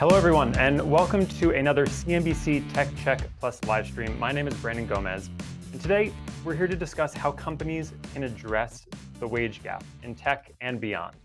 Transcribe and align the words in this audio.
Hello, 0.00 0.16
everyone, 0.16 0.56
and 0.56 0.90
welcome 0.90 1.26
to 1.26 1.50
another 1.50 1.84
CNBC 1.84 2.72
Tech 2.72 2.88
Check 2.96 3.20
Plus 3.38 3.62
live 3.64 3.86
stream. 3.86 4.18
My 4.18 4.32
name 4.32 4.48
is 4.48 4.54
Brandon 4.54 4.86
Gomez, 4.86 5.28
and 5.72 5.80
today 5.82 6.10
we're 6.42 6.54
here 6.54 6.66
to 6.66 6.74
discuss 6.74 7.12
how 7.12 7.30
companies 7.32 7.92
can 8.14 8.22
address 8.22 8.86
the 9.18 9.28
wage 9.28 9.62
gap 9.62 9.84
in 10.02 10.14
tech 10.14 10.52
and 10.62 10.80
beyond. 10.80 11.16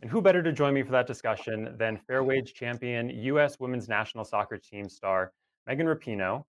And 0.00 0.10
who 0.10 0.22
better 0.22 0.42
to 0.42 0.52
join 0.52 0.72
me 0.72 0.82
for 0.82 0.90
that 0.92 1.06
discussion 1.06 1.74
than 1.76 1.98
fair 1.98 2.24
wage 2.24 2.54
champion, 2.54 3.10
U.S. 3.10 3.60
women's 3.60 3.90
national 3.90 4.24
soccer 4.24 4.56
team 4.56 4.88
star 4.88 5.34
Megan 5.66 5.84
Rapinoe, 5.84 6.44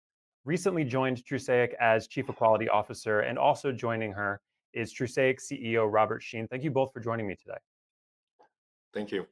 recently 0.45 0.83
joined 0.83 1.25
Trusaic 1.25 1.73
as 1.79 2.05
Chief 2.05 2.29
Equality 2.29 2.69
Officer, 2.69 3.21
and 3.21 3.39
also 3.39 3.71
joining 3.71 4.11
her 4.11 4.41
is 4.73 4.93
Trusaic 4.93 5.39
CEO 5.39 5.91
Robert 5.91 6.21
Sheen. 6.21 6.47
Thank 6.47 6.63
you 6.63 6.69
both 6.69 6.93
for 6.93 6.99
joining 6.99 7.25
me 7.25 7.33
today. 7.33 7.57
Thank 8.93 9.11
you. 9.11 9.25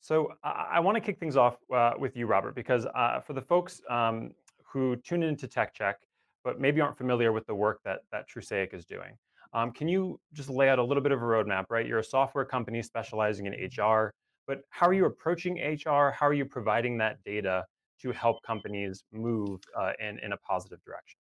So 0.00 0.32
I, 0.42 0.68
I 0.74 0.80
want 0.80 0.96
to 0.96 1.00
kick 1.00 1.18
things 1.18 1.36
off 1.36 1.58
uh, 1.74 1.92
with 1.98 2.16
you, 2.16 2.26
Robert, 2.26 2.54
because 2.54 2.86
uh, 2.94 3.20
for 3.20 3.32
the 3.32 3.42
folks 3.42 3.80
um, 3.88 4.32
who 4.64 4.96
tune 4.96 5.22
into 5.22 5.46
Tech 5.46 5.74
Check, 5.74 5.98
but 6.42 6.60
maybe 6.60 6.80
aren't 6.80 6.96
familiar 6.96 7.32
with 7.32 7.46
the 7.46 7.54
work 7.54 7.80
that 7.84 8.00
that 8.12 8.26
Trusaic 8.28 8.72
is 8.72 8.86
doing, 8.86 9.16
um, 9.52 9.72
can 9.72 9.88
you 9.88 10.18
just 10.32 10.48
lay 10.48 10.68
out 10.68 10.78
a 10.78 10.82
little 10.82 11.02
bit 11.02 11.12
of 11.12 11.20
a 11.20 11.24
roadmap, 11.24 11.66
right? 11.70 11.86
You're 11.86 11.98
a 11.98 12.04
software 12.04 12.44
company 12.44 12.82
specializing 12.82 13.46
in 13.46 13.52
HR, 13.52 14.12
but 14.46 14.62
how 14.70 14.86
are 14.86 14.92
you 14.92 15.06
approaching 15.06 15.56
HR? 15.56 16.10
How 16.10 16.26
are 16.26 16.32
you 16.32 16.44
providing 16.44 16.96
that 16.98 17.22
data 17.24 17.64
to 18.02 18.12
help 18.12 18.42
companies 18.42 19.04
move 19.12 19.60
uh, 19.78 19.92
in, 20.00 20.18
in 20.20 20.32
a 20.32 20.36
positive 20.38 20.82
direction? 20.84 21.18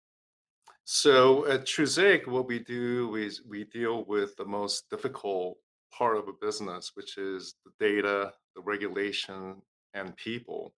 So 0.84 1.46
at 1.46 1.66
Trusaic, 1.66 2.26
what 2.26 2.46
we 2.46 2.60
do 2.60 3.16
is 3.16 3.42
we 3.46 3.64
deal 3.64 4.04
with 4.06 4.36
the 4.36 4.44
most 4.44 4.88
difficult 4.88 5.58
part 5.92 6.16
of 6.16 6.28
a 6.28 6.32
business, 6.40 6.92
which 6.94 7.18
is 7.18 7.54
the 7.64 7.72
data, 7.78 8.32
the 8.58 8.64
regulation, 8.64 9.62
and 9.94 10.16
people. 10.16 10.74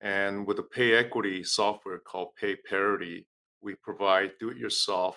And 0.00 0.44
with 0.46 0.56
the 0.56 0.64
pay 0.64 0.94
equity 0.94 1.44
software 1.44 2.00
called 2.00 2.34
Pay 2.40 2.56
Parity, 2.56 3.26
we 3.60 3.76
provide 3.76 4.32
do-it-yourself 4.40 5.16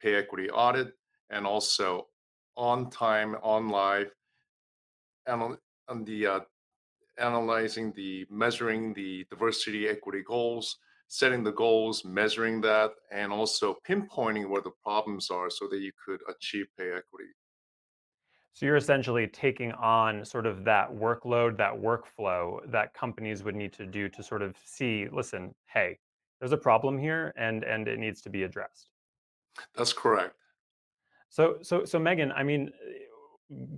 pay 0.00 0.14
equity 0.14 0.48
audit 0.48 0.92
and 1.30 1.44
also 1.46 2.06
on 2.56 2.88
time, 2.90 3.36
on 3.42 3.68
live, 3.68 4.10
and 5.26 5.56
on 5.88 6.04
the 6.04 6.26
uh, 6.26 6.40
analyzing 7.18 7.92
the 7.96 8.26
measuring 8.30 8.94
the 8.94 9.26
diversity 9.28 9.88
equity 9.88 10.22
goals, 10.24 10.76
setting 11.08 11.42
the 11.42 11.52
goals, 11.52 12.04
measuring 12.04 12.60
that, 12.60 12.92
and 13.10 13.32
also 13.32 13.76
pinpointing 13.88 14.48
where 14.48 14.62
the 14.62 14.70
problems 14.82 15.30
are 15.30 15.50
so 15.50 15.66
that 15.68 15.80
you 15.80 15.90
could 16.04 16.20
achieve 16.28 16.66
pay 16.78 16.90
equity. 16.92 17.30
So 18.52 18.66
you're 18.66 18.76
essentially 18.76 19.26
taking 19.26 19.72
on 19.72 20.24
sort 20.24 20.46
of 20.46 20.64
that 20.64 20.92
workload, 20.92 21.56
that 21.58 21.72
workflow 21.72 22.60
that 22.70 22.92
companies 22.94 23.42
would 23.44 23.54
need 23.54 23.72
to 23.74 23.86
do 23.86 24.08
to 24.08 24.22
sort 24.22 24.42
of 24.42 24.56
see, 24.64 25.08
listen, 25.12 25.54
hey, 25.66 25.98
there's 26.40 26.52
a 26.52 26.56
problem 26.56 26.98
here 26.98 27.32
and 27.36 27.64
and 27.64 27.86
it 27.86 27.98
needs 27.98 28.20
to 28.22 28.30
be 28.30 28.42
addressed. 28.42 28.88
That's 29.76 29.92
correct. 29.92 30.34
So, 31.28 31.58
so, 31.62 31.84
so 31.84 31.98
Megan, 31.98 32.32
I 32.32 32.42
mean, 32.42 32.72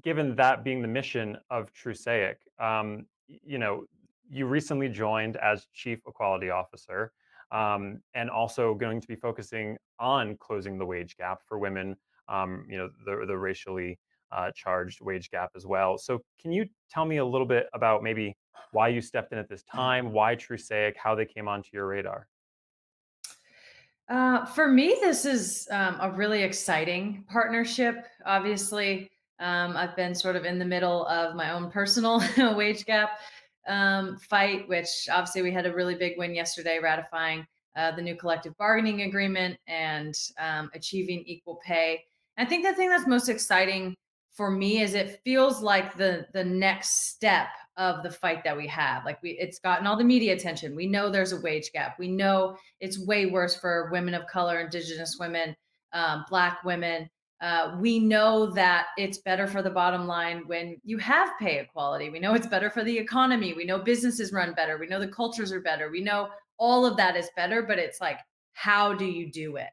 given 0.03 0.35
that 0.37 0.65
being 0.65 0.81
the 0.81 0.89
mission 0.89 1.37
of 1.51 1.73
Trusaic, 1.73 2.37
um, 2.59 3.07
you 3.27 3.59
know, 3.59 3.85
you 4.31 4.47
recently 4.47 4.89
joined 4.89 5.37
as 5.37 5.67
Chief 5.75 6.01
Equality 6.07 6.51
Officer, 6.51 7.13
um, 7.51 8.01
and 8.15 8.31
also 8.31 8.75
going 8.75 9.01
to 9.01 9.07
be 9.07 9.15
focusing 9.15 9.77
on 9.99 10.37
closing 10.39 10.79
the 10.79 10.87
wage 10.87 11.17
gap 11.19 11.41
for 11.47 11.59
women. 11.59 11.97
Um, 12.29 12.65
you 12.69 12.79
know, 12.79 12.89
the 13.05 13.27
the 13.27 13.37
racially 13.37 13.99
uh, 14.33 14.51
charged 14.55 15.01
wage 15.01 15.31
gap 15.31 15.51
as 15.57 15.67
well. 15.67 15.99
So, 15.99 16.21
can 16.41 16.53
you 16.53 16.67
tell 16.91 17.05
me 17.05 17.19
a 17.19 17.25
little 17.25 17.47
bit 17.47 17.67
about 17.75 18.03
maybe 18.03 18.37
why 18.73 18.89
you 18.89 19.01
stepped 19.01 19.33
in 19.33 19.39
at 19.39 19.49
this 19.49 19.63
time, 19.63 20.13
why 20.13 20.35
Trusaic, 20.35 20.97
how 20.97 21.15
they 21.15 21.27
came 21.27 21.49
onto 21.49 21.69
your 21.73 21.87
radar? 21.87 22.27
Uh, 24.09 24.45
for 24.45 24.69
me, 24.69 24.97
this 25.01 25.25
is 25.25 25.69
um, 25.71 25.97
a 26.01 26.11
really 26.11 26.43
exciting 26.43 27.25
partnership. 27.31 28.07
Obviously, 28.27 29.11
um, 29.39 29.77
I've 29.77 29.97
been 29.97 30.15
sort 30.15 30.37
of 30.37 30.45
in 30.45 30.59
the 30.59 30.65
middle 30.65 31.07
of 31.07 31.35
my 31.35 31.53
own 31.53 31.71
personal 31.71 32.23
wage 32.57 32.85
gap 32.85 33.19
um, 33.69 34.19
fight, 34.19 34.69
which 34.69 35.09
obviously 35.11 35.43
we 35.43 35.53
had 35.53 35.67
a 35.67 35.75
really 35.75 35.95
big 35.95 36.19
win 36.19 36.35
yesterday, 36.35 36.79
ratifying 36.83 37.47
uh, 37.77 37.91
the 37.93 38.03
new 38.03 38.17
collective 38.17 38.57
bargaining 38.59 39.03
agreement 39.03 39.57
and 39.67 40.15
um, 40.39 40.71
achieving 40.75 41.23
equal 41.27 41.61
pay. 41.65 42.03
I 42.37 42.45
think 42.45 42.65
the 42.65 42.75
thing 42.75 42.89
that's 42.89 43.07
most 43.07 43.29
exciting 43.29 43.95
for 44.33 44.51
me 44.51 44.81
is 44.81 44.95
it 44.95 45.21
feels 45.25 45.63
like 45.63 45.97
the 45.97 46.27
the 46.33 46.45
next 46.45 47.11
step 47.11 47.49
of 47.77 48.03
the 48.03 48.11
fight 48.11 48.45
that 48.45 48.57
we 48.57 48.67
have. 48.67 49.05
Like 49.05 49.23
we 49.23 49.31
it's 49.31 49.59
gotten 49.59 49.87
all 49.87 49.97
the 49.97 50.05
media 50.05 50.35
attention. 50.35 50.77
We 50.77 50.87
know 50.87 51.11
there's 51.11 51.33
a 51.33 51.41
wage 51.41 51.71
gap. 51.73 51.99
We 51.99 52.09
know 52.09 52.57
it's 52.81 52.99
way 52.99 53.27
worse 53.27 53.55
for 53.55 53.91
women 53.93 54.15
of 54.15 54.27
color, 54.27 54.61
indigenous 54.61 55.17
women, 55.19 55.57
um, 55.93 56.25
black 56.29 56.65
women. 56.65 57.09
Uh, 57.41 57.77
we 57.81 57.99
know 57.99 58.47
that 58.53 58.87
it's 58.97 59.19
better 59.19 59.49
for 59.49 59.63
the 59.63 59.71
bottom 59.71 60.07
line 60.07 60.45
when 60.47 60.77
you 60.85 60.97
have 60.99 61.31
pay 61.41 61.59
equality. 61.59 62.09
We 62.09 62.21
know 62.21 62.35
it's 62.35 62.47
better 62.47 62.71
for 62.71 62.85
the 62.85 62.97
economy. 62.97 63.53
We 63.53 63.65
know 63.65 63.79
businesses 63.79 64.33
run 64.33 64.55
better. 64.55 64.79
We 64.79 64.87
know 64.87 65.01
the 65.01 65.09
cultures 65.09 65.51
are 65.51 65.61
better. 65.61 65.91
We 65.91 66.03
know 66.03 66.29
all 66.59 66.87
of 66.87 66.97
that 66.99 67.17
is 67.17 67.29
better, 67.35 67.63
but 67.63 67.81
it's 67.81 68.01
like, 68.01 68.19
how 68.53 68.95
do 68.95 69.05
you 69.05 69.33
do 69.33 69.57
it? 69.57 69.71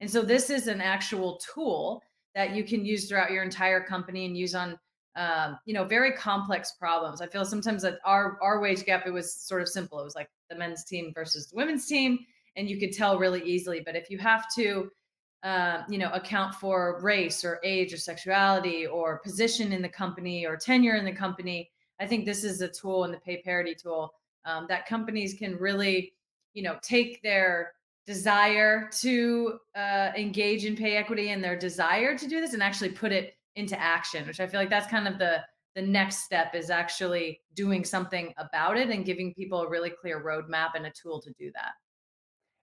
And 0.00 0.10
so 0.10 0.22
this 0.22 0.48
is 0.48 0.66
an 0.66 0.80
actual 0.80 1.38
tool 1.54 2.02
that 2.40 2.54
you 2.54 2.64
can 2.64 2.86
use 2.86 3.06
throughout 3.06 3.30
your 3.30 3.42
entire 3.42 3.82
company 3.84 4.24
and 4.24 4.34
use 4.34 4.54
on 4.54 4.78
um, 5.16 5.58
you 5.66 5.74
know, 5.74 5.84
very 5.84 6.12
complex 6.12 6.72
problems. 6.72 7.20
I 7.20 7.26
feel 7.26 7.44
sometimes 7.44 7.82
that 7.82 7.98
our 8.04 8.38
our 8.40 8.60
wage 8.60 8.84
gap 8.84 9.06
it 9.06 9.10
was 9.10 9.34
sort 9.34 9.60
of 9.60 9.68
simple. 9.68 10.00
It 10.00 10.04
was 10.04 10.14
like 10.14 10.30
the 10.48 10.56
men's 10.56 10.84
team 10.84 11.12
versus 11.14 11.48
the 11.48 11.56
women's 11.56 11.86
team, 11.86 12.18
and 12.56 12.70
you 12.70 12.78
could 12.78 12.92
tell 12.92 13.18
really 13.18 13.42
easily. 13.42 13.82
But 13.84 13.96
if 13.96 14.08
you 14.08 14.16
have 14.18 14.46
to, 14.54 14.90
uh, 15.42 15.82
you 15.90 15.98
know, 15.98 16.10
account 16.12 16.54
for 16.54 17.00
race 17.02 17.44
or 17.44 17.60
age 17.62 17.92
or 17.92 17.98
sexuality 17.98 18.86
or 18.86 19.18
position 19.18 19.72
in 19.72 19.82
the 19.82 19.88
company 19.88 20.46
or 20.46 20.56
tenure 20.56 20.94
in 20.94 21.04
the 21.04 21.12
company, 21.12 21.70
I 22.00 22.06
think 22.06 22.24
this 22.24 22.42
is 22.42 22.62
a 22.62 22.68
tool 22.68 23.04
in 23.04 23.10
the 23.10 23.18
pay 23.18 23.42
parity 23.42 23.74
tool 23.74 24.14
um, 24.46 24.66
that 24.70 24.86
companies 24.86 25.34
can 25.34 25.56
really, 25.56 26.14
you 26.54 26.62
know, 26.62 26.78
take 26.82 27.20
their 27.22 27.72
desire 28.06 28.88
to 29.00 29.58
uh, 29.76 30.10
engage 30.16 30.64
in 30.64 30.76
pay 30.76 30.96
equity 30.96 31.30
and 31.30 31.42
their 31.42 31.58
desire 31.58 32.16
to 32.16 32.26
do 32.26 32.40
this 32.40 32.54
and 32.54 32.62
actually 32.62 32.90
put 32.90 33.12
it 33.12 33.34
into 33.56 33.78
action, 33.80 34.26
which 34.26 34.40
I 34.40 34.46
feel 34.46 34.60
like 34.60 34.70
that's 34.70 34.86
kind 34.86 35.06
of 35.06 35.18
the 35.18 35.42
the 35.76 35.82
next 35.82 36.24
step 36.24 36.54
is 36.54 36.68
actually 36.68 37.40
doing 37.54 37.84
something 37.84 38.34
about 38.38 38.76
it 38.76 38.90
and 38.90 39.04
giving 39.04 39.32
people 39.34 39.62
a 39.62 39.68
really 39.68 39.90
clear 39.90 40.20
roadmap 40.20 40.70
and 40.74 40.86
a 40.86 40.90
tool 40.90 41.22
to 41.22 41.30
do 41.38 41.52
that. 41.54 41.70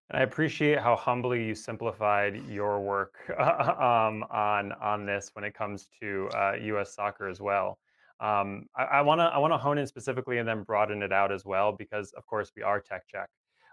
And 0.09 0.19
I 0.19 0.23
appreciate 0.23 0.79
how 0.79 0.95
humbly 0.95 1.45
you 1.45 1.55
simplified 1.55 2.41
your 2.49 2.81
work 2.81 3.15
um, 3.39 4.23
on 4.29 4.73
on 4.81 5.05
this 5.05 5.31
when 5.33 5.43
it 5.43 5.53
comes 5.53 5.87
to 6.01 6.29
uh, 6.33 6.53
U.S. 6.61 6.95
soccer 6.95 7.27
as 7.27 7.41
well. 7.41 7.77
Um, 8.19 8.65
I 8.75 9.01
want 9.01 9.19
to 9.19 9.25
I 9.25 9.37
want 9.37 9.53
to 9.53 9.57
hone 9.57 9.77
in 9.77 9.85
specifically 9.85 10.39
and 10.39 10.47
then 10.47 10.63
broaden 10.63 11.03
it 11.03 11.11
out 11.11 11.31
as 11.31 11.45
well 11.45 11.71
because 11.71 12.11
of 12.13 12.25
course 12.25 12.51
we 12.55 12.63
are 12.63 12.79
tech 12.79 13.03
check, 13.07 13.29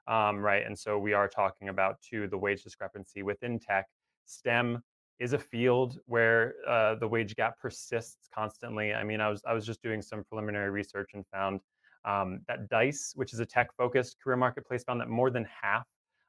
um, 0.06 0.38
right? 0.38 0.64
And 0.66 0.78
so 0.78 0.98
we 0.98 1.12
are 1.12 1.28
talking 1.28 1.68
about 1.68 2.00
too 2.00 2.28
the 2.28 2.38
wage 2.38 2.62
discrepancy 2.62 3.22
within 3.22 3.58
tech. 3.58 3.86
STEM 4.26 4.82
is 5.20 5.32
a 5.32 5.38
field 5.38 5.98
where 6.06 6.54
uh, 6.68 6.96
the 6.96 7.06
wage 7.06 7.36
gap 7.36 7.58
persists 7.58 8.28
constantly. 8.34 8.92
I 8.94 9.04
mean, 9.04 9.20
I 9.20 9.28
was 9.28 9.42
I 9.46 9.52
was 9.52 9.64
just 9.64 9.82
doing 9.82 10.02
some 10.02 10.24
preliminary 10.24 10.70
research 10.70 11.10
and 11.14 11.24
found 11.32 11.60
um, 12.04 12.40
that 12.48 12.68
Dice, 12.68 13.12
which 13.14 13.32
is 13.32 13.40
a 13.40 13.46
tech-focused 13.46 14.16
career 14.22 14.36
marketplace, 14.36 14.84
found 14.84 15.00
that 15.00 15.08
more 15.08 15.30
than 15.30 15.46
half 15.62 15.86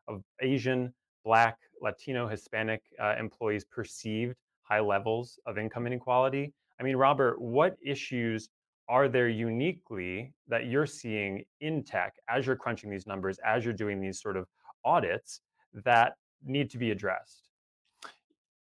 of 0.07 0.21
Asian, 0.41 0.93
Black, 1.23 1.57
Latino, 1.81 2.27
Hispanic 2.27 2.81
uh, 3.01 3.15
employees 3.19 3.65
perceived 3.65 4.35
high 4.61 4.79
levels 4.79 5.39
of 5.45 5.57
income 5.57 5.87
inequality. 5.87 6.53
I 6.79 6.83
mean, 6.83 6.95
Robert, 6.95 7.41
what 7.41 7.75
issues 7.83 8.49
are 8.87 9.07
there 9.07 9.29
uniquely 9.29 10.33
that 10.47 10.67
you're 10.67 10.85
seeing 10.85 11.43
in 11.61 11.83
tech 11.83 12.13
as 12.29 12.45
you're 12.45 12.55
crunching 12.55 12.89
these 12.89 13.07
numbers, 13.07 13.39
as 13.45 13.63
you're 13.63 13.73
doing 13.73 13.99
these 13.99 14.21
sort 14.21 14.37
of 14.37 14.47
audits 14.83 15.41
that 15.83 16.13
need 16.43 16.69
to 16.69 16.77
be 16.77 16.91
addressed? 16.91 17.49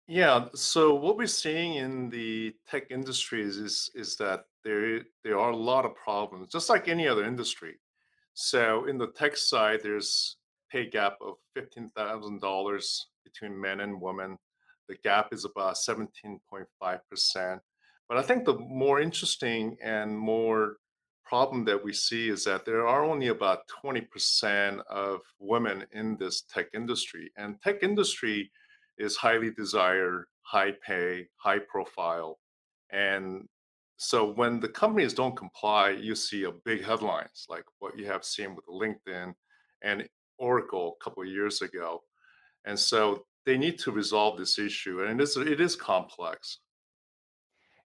Yeah, 0.06 0.49
so 0.55 0.94
what 0.94 1.17
we're 1.17 1.26
seeing 1.26 1.75
in 1.76 2.11
the 2.11 2.55
tech 2.69 2.91
industries 2.91 3.56
is 3.56 3.91
is 3.94 4.17
that 4.17 4.44
there 4.62 5.00
there 5.23 5.38
are 5.38 5.50
a 5.50 5.56
lot 5.56 5.87
of 5.87 5.94
problems, 5.94 6.49
just 6.53 6.69
like 6.69 6.88
any 6.88 7.09
other 7.09 7.25
industry. 7.25 7.79
So 8.35 8.85
in 8.87 8.99
the 8.99 9.09
tech 9.09 9.37
side, 9.37 9.81
there's 9.82 10.37
pay 10.70 10.91
gap 10.91 11.17
of 11.23 11.37
fifteen 11.55 11.88
thousand 11.97 12.41
dollars 12.43 13.06
between 13.25 13.59
men 13.59 13.81
and 13.81 14.00
women. 14.00 14.37
The 14.88 14.97
gap 15.03 15.32
is 15.32 15.47
about 15.47 15.79
seventeen 15.79 16.38
point 16.50 16.67
five 16.79 17.00
percent. 17.09 17.62
But 18.09 18.19
I 18.19 18.23
think 18.23 18.45
the 18.45 18.59
more 18.59 19.01
interesting 19.01 19.77
and 19.83 20.17
more 20.17 20.77
problem 21.25 21.65
that 21.65 21.83
we 21.83 21.93
see 21.93 22.29
is 22.29 22.45
that 22.45 22.65
there 22.65 22.87
are 22.87 23.05
only 23.05 23.29
about 23.29 23.61
20% 23.85 24.81
of 24.91 25.21
women 25.39 25.85
in 25.93 26.17
this 26.19 26.43
tech 26.43 26.67
industry 26.75 27.33
and 27.37 27.61
tech 27.62 27.83
industry 27.83 28.51
is 28.99 29.17
highly 29.17 29.51
desired 29.51 30.27
high 30.43 30.73
pay 30.87 31.27
high 31.37 31.59
profile 31.59 32.39
and 32.91 33.49
so 33.97 34.31
when 34.33 34.61
the 34.61 34.69
companies 34.69 35.15
don't 35.15 35.37
comply 35.37 35.91
you 35.91 36.15
see 36.15 36.45
a 36.45 36.53
big 36.65 36.85
headlines 36.85 37.47
like 37.49 37.65
what 37.79 37.99
you 37.99 38.06
have 38.06 38.25
seen 38.25 38.55
with 38.55 38.67
linkedin 38.67 39.33
and 39.83 40.06
oracle 40.39 40.97
a 41.01 41.05
couple 41.05 41.23
of 41.23 41.29
years 41.29 41.62
ago 41.62 42.03
and 42.67 42.79
so 42.79 43.25
they 43.47 43.56
need 43.56 43.79
to 43.79 43.91
resolve 43.91 44.37
this 44.39 44.59
issue 44.59 45.03
and 45.03 45.19
it 45.19 45.23
is 45.23 45.37
it 45.39 45.61
is 45.61 45.75
complex 45.75 46.59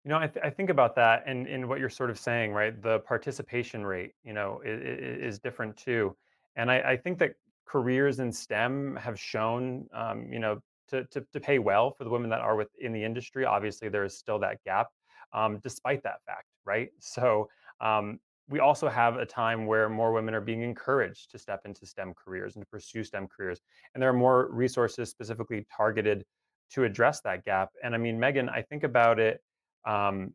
You 0.10 0.16
know, 0.16 0.22
I, 0.22 0.26
th- 0.26 0.44
I 0.44 0.50
think 0.50 0.72
about 0.72 0.96
that 0.96 1.22
and 1.28 1.46
in 1.46 1.68
what 1.68 1.80
you're 1.80 1.88
sort 1.88 2.10
of 2.10 2.18
saying, 2.18 2.52
right? 2.52 2.82
The 2.82 2.98
participation 3.02 3.86
rate, 3.86 4.14
you 4.24 4.34
know, 4.34 4.60
is, 4.66 5.36
is 5.36 5.40
different 5.40 5.78
too. 5.78 6.16
And 6.56 6.72
I, 6.72 6.80
I 6.80 6.98
think 6.98 7.20
that 7.20 7.34
careers 7.68 8.18
in 8.18 8.32
STEM 8.32 8.96
have 8.96 9.20
shown, 9.20 9.86
um, 9.94 10.28
you 10.34 10.40
know, 10.40 10.64
to, 10.88 11.04
to, 11.12 11.24
to 11.32 11.40
pay 11.40 11.60
well 11.60 11.92
for 11.92 12.06
the 12.06 12.10
women 12.10 12.32
that 12.32 12.42
are 12.42 12.56
within 12.56 12.92
the 12.92 13.04
industry. 13.04 13.46
Obviously, 13.46 13.88
there 13.88 14.04
is 14.04 14.18
still 14.18 14.40
that 14.40 14.58
gap, 14.64 14.88
um, 15.32 15.60
despite 15.62 16.02
that 16.02 16.24
fact, 16.26 16.48
right? 16.66 16.90
So 17.00 17.48
um, 17.80 18.20
we 18.50 18.58
also 18.58 18.90
have 18.90 19.18
a 19.18 19.28
time 19.28 19.68
where 19.68 19.90
more 19.90 20.12
women 20.12 20.34
are 20.34 20.42
being 20.42 20.64
encouraged 20.64 21.30
to 21.34 21.38
step 21.38 21.62
into 21.66 21.86
STEM 21.86 22.16
careers 22.16 22.56
and 22.56 22.66
to 22.66 22.70
pursue 22.72 23.04
STEM 23.04 23.28
careers. 23.28 23.62
And 23.94 24.02
there 24.02 24.10
are 24.10 24.14
more 24.14 24.50
resources 24.52 25.12
specifically 25.12 25.68
targeted 25.78 26.26
to 26.72 26.84
address 26.84 27.22
that 27.22 27.46
gap. 27.46 27.70
And 27.84 27.94
I 27.94 28.00
mean, 28.00 28.20
Megan, 28.20 28.50
I 28.50 28.64
think 28.64 28.84
about 28.84 29.20
it 29.20 29.42
um, 29.86 30.34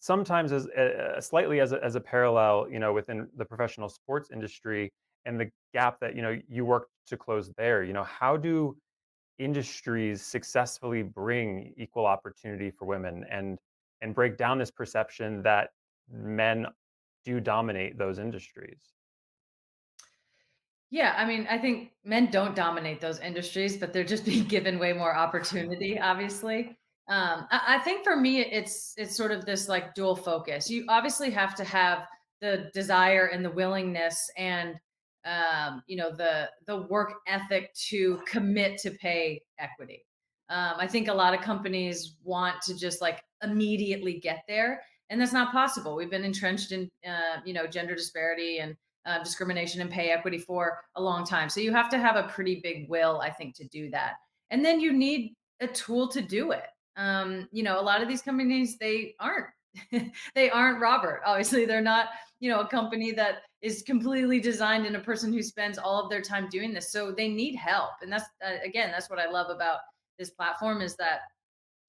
sometimes 0.00 0.52
as 0.52 0.66
uh, 0.68 1.20
slightly 1.20 1.60
as 1.60 1.72
a, 1.72 1.82
as 1.82 1.94
a 1.94 2.00
parallel, 2.00 2.66
you 2.70 2.78
know, 2.78 2.92
within 2.92 3.28
the 3.36 3.44
professional 3.44 3.88
sports 3.88 4.30
industry 4.32 4.92
and 5.24 5.40
the 5.40 5.50
gap 5.72 5.98
that 6.00 6.14
you 6.14 6.22
know 6.22 6.38
you 6.48 6.64
work 6.64 6.88
to 7.06 7.16
close 7.16 7.50
there. 7.56 7.84
You 7.84 7.92
know, 7.92 8.04
how 8.04 8.36
do 8.36 8.76
industries 9.38 10.22
successfully 10.22 11.02
bring 11.02 11.72
equal 11.76 12.06
opportunity 12.06 12.70
for 12.70 12.84
women 12.84 13.24
and 13.30 13.58
and 14.02 14.14
break 14.14 14.36
down 14.36 14.58
this 14.58 14.70
perception 14.70 15.42
that 15.42 15.70
men 16.12 16.66
do 17.24 17.40
dominate 17.40 17.96
those 17.96 18.18
industries? 18.18 18.78
Yeah, 20.90 21.14
I 21.16 21.24
mean, 21.24 21.46
I 21.50 21.58
think 21.58 21.90
men 22.04 22.30
don't 22.30 22.54
dominate 22.54 23.00
those 23.00 23.18
industries, 23.18 23.76
but 23.76 23.92
they're 23.92 24.04
just 24.04 24.24
being 24.30 24.44
given 24.44 24.78
way 24.78 24.92
more 24.92 25.16
opportunity, 25.16 25.98
obviously. 25.98 26.76
Um, 27.08 27.46
I, 27.50 27.80
think 27.84 28.02
for 28.02 28.16
me, 28.16 28.40
it's 28.40 28.94
it's 28.96 29.14
sort 29.14 29.30
of 29.30 29.44
this 29.44 29.68
like 29.68 29.94
dual 29.94 30.16
focus. 30.16 30.70
You 30.70 30.86
obviously 30.88 31.30
have 31.30 31.54
to 31.56 31.64
have 31.64 32.06
the 32.40 32.70
desire 32.72 33.26
and 33.26 33.44
the 33.44 33.50
willingness 33.50 34.30
and 34.38 34.74
um, 35.26 35.82
you 35.86 35.96
know 35.96 36.10
the 36.14 36.48
the 36.66 36.82
work 36.82 37.12
ethic 37.26 37.74
to 37.88 38.20
commit 38.26 38.78
to 38.78 38.90
pay 38.92 39.42
equity. 39.58 40.04
Um, 40.48 40.74
I 40.78 40.86
think 40.86 41.08
a 41.08 41.14
lot 41.14 41.34
of 41.34 41.40
companies 41.40 42.16
want 42.22 42.62
to 42.62 42.74
just 42.74 43.02
like 43.02 43.22
immediately 43.42 44.18
get 44.18 44.44
there, 44.48 44.80
and 45.10 45.20
that's 45.20 45.32
not 45.32 45.52
possible. 45.52 45.96
We've 45.96 46.10
been 46.10 46.24
entrenched 46.24 46.72
in 46.72 46.90
uh, 47.06 47.40
you 47.44 47.52
know 47.52 47.66
gender 47.66 47.94
disparity 47.94 48.60
and 48.60 48.74
uh, 49.04 49.22
discrimination 49.22 49.82
and 49.82 49.90
pay 49.90 50.10
equity 50.10 50.38
for 50.38 50.78
a 50.96 51.02
long 51.02 51.26
time. 51.26 51.50
So 51.50 51.60
you 51.60 51.72
have 51.72 51.90
to 51.90 51.98
have 51.98 52.16
a 52.16 52.28
pretty 52.28 52.60
big 52.62 52.88
will, 52.88 53.20
I 53.20 53.28
think, 53.28 53.54
to 53.56 53.68
do 53.68 53.90
that. 53.90 54.14
And 54.50 54.64
then 54.64 54.80
you 54.80 54.92
need 54.92 55.34
a 55.60 55.66
tool 55.66 56.08
to 56.08 56.22
do 56.22 56.52
it 56.52 56.64
um, 56.96 57.48
you 57.52 57.62
know, 57.62 57.80
a 57.80 57.82
lot 57.82 58.02
of 58.02 58.08
these 58.08 58.22
companies 58.22 58.78
they 58.78 59.14
aren't 59.20 59.46
they 60.34 60.50
aren't 60.50 60.80
Robert. 60.80 61.20
Obviously, 61.26 61.64
they're 61.64 61.80
not, 61.80 62.08
you 62.40 62.50
know, 62.50 62.60
a 62.60 62.68
company 62.68 63.12
that 63.12 63.42
is 63.62 63.82
completely 63.82 64.40
designed 64.40 64.86
in 64.86 64.96
a 64.96 65.00
person 65.00 65.32
who 65.32 65.42
spends 65.42 65.78
all 65.78 66.02
of 66.02 66.10
their 66.10 66.20
time 66.20 66.48
doing 66.48 66.72
this. 66.72 66.92
So 66.92 67.10
they 67.10 67.28
need 67.28 67.56
help. 67.56 67.90
And 68.02 68.12
that's 68.12 68.24
uh, 68.44 68.56
again, 68.64 68.90
that's 68.90 69.10
what 69.10 69.18
I 69.18 69.28
love 69.28 69.50
about 69.50 69.78
this 70.18 70.30
platform 70.30 70.80
is 70.80 70.96
that 70.96 71.20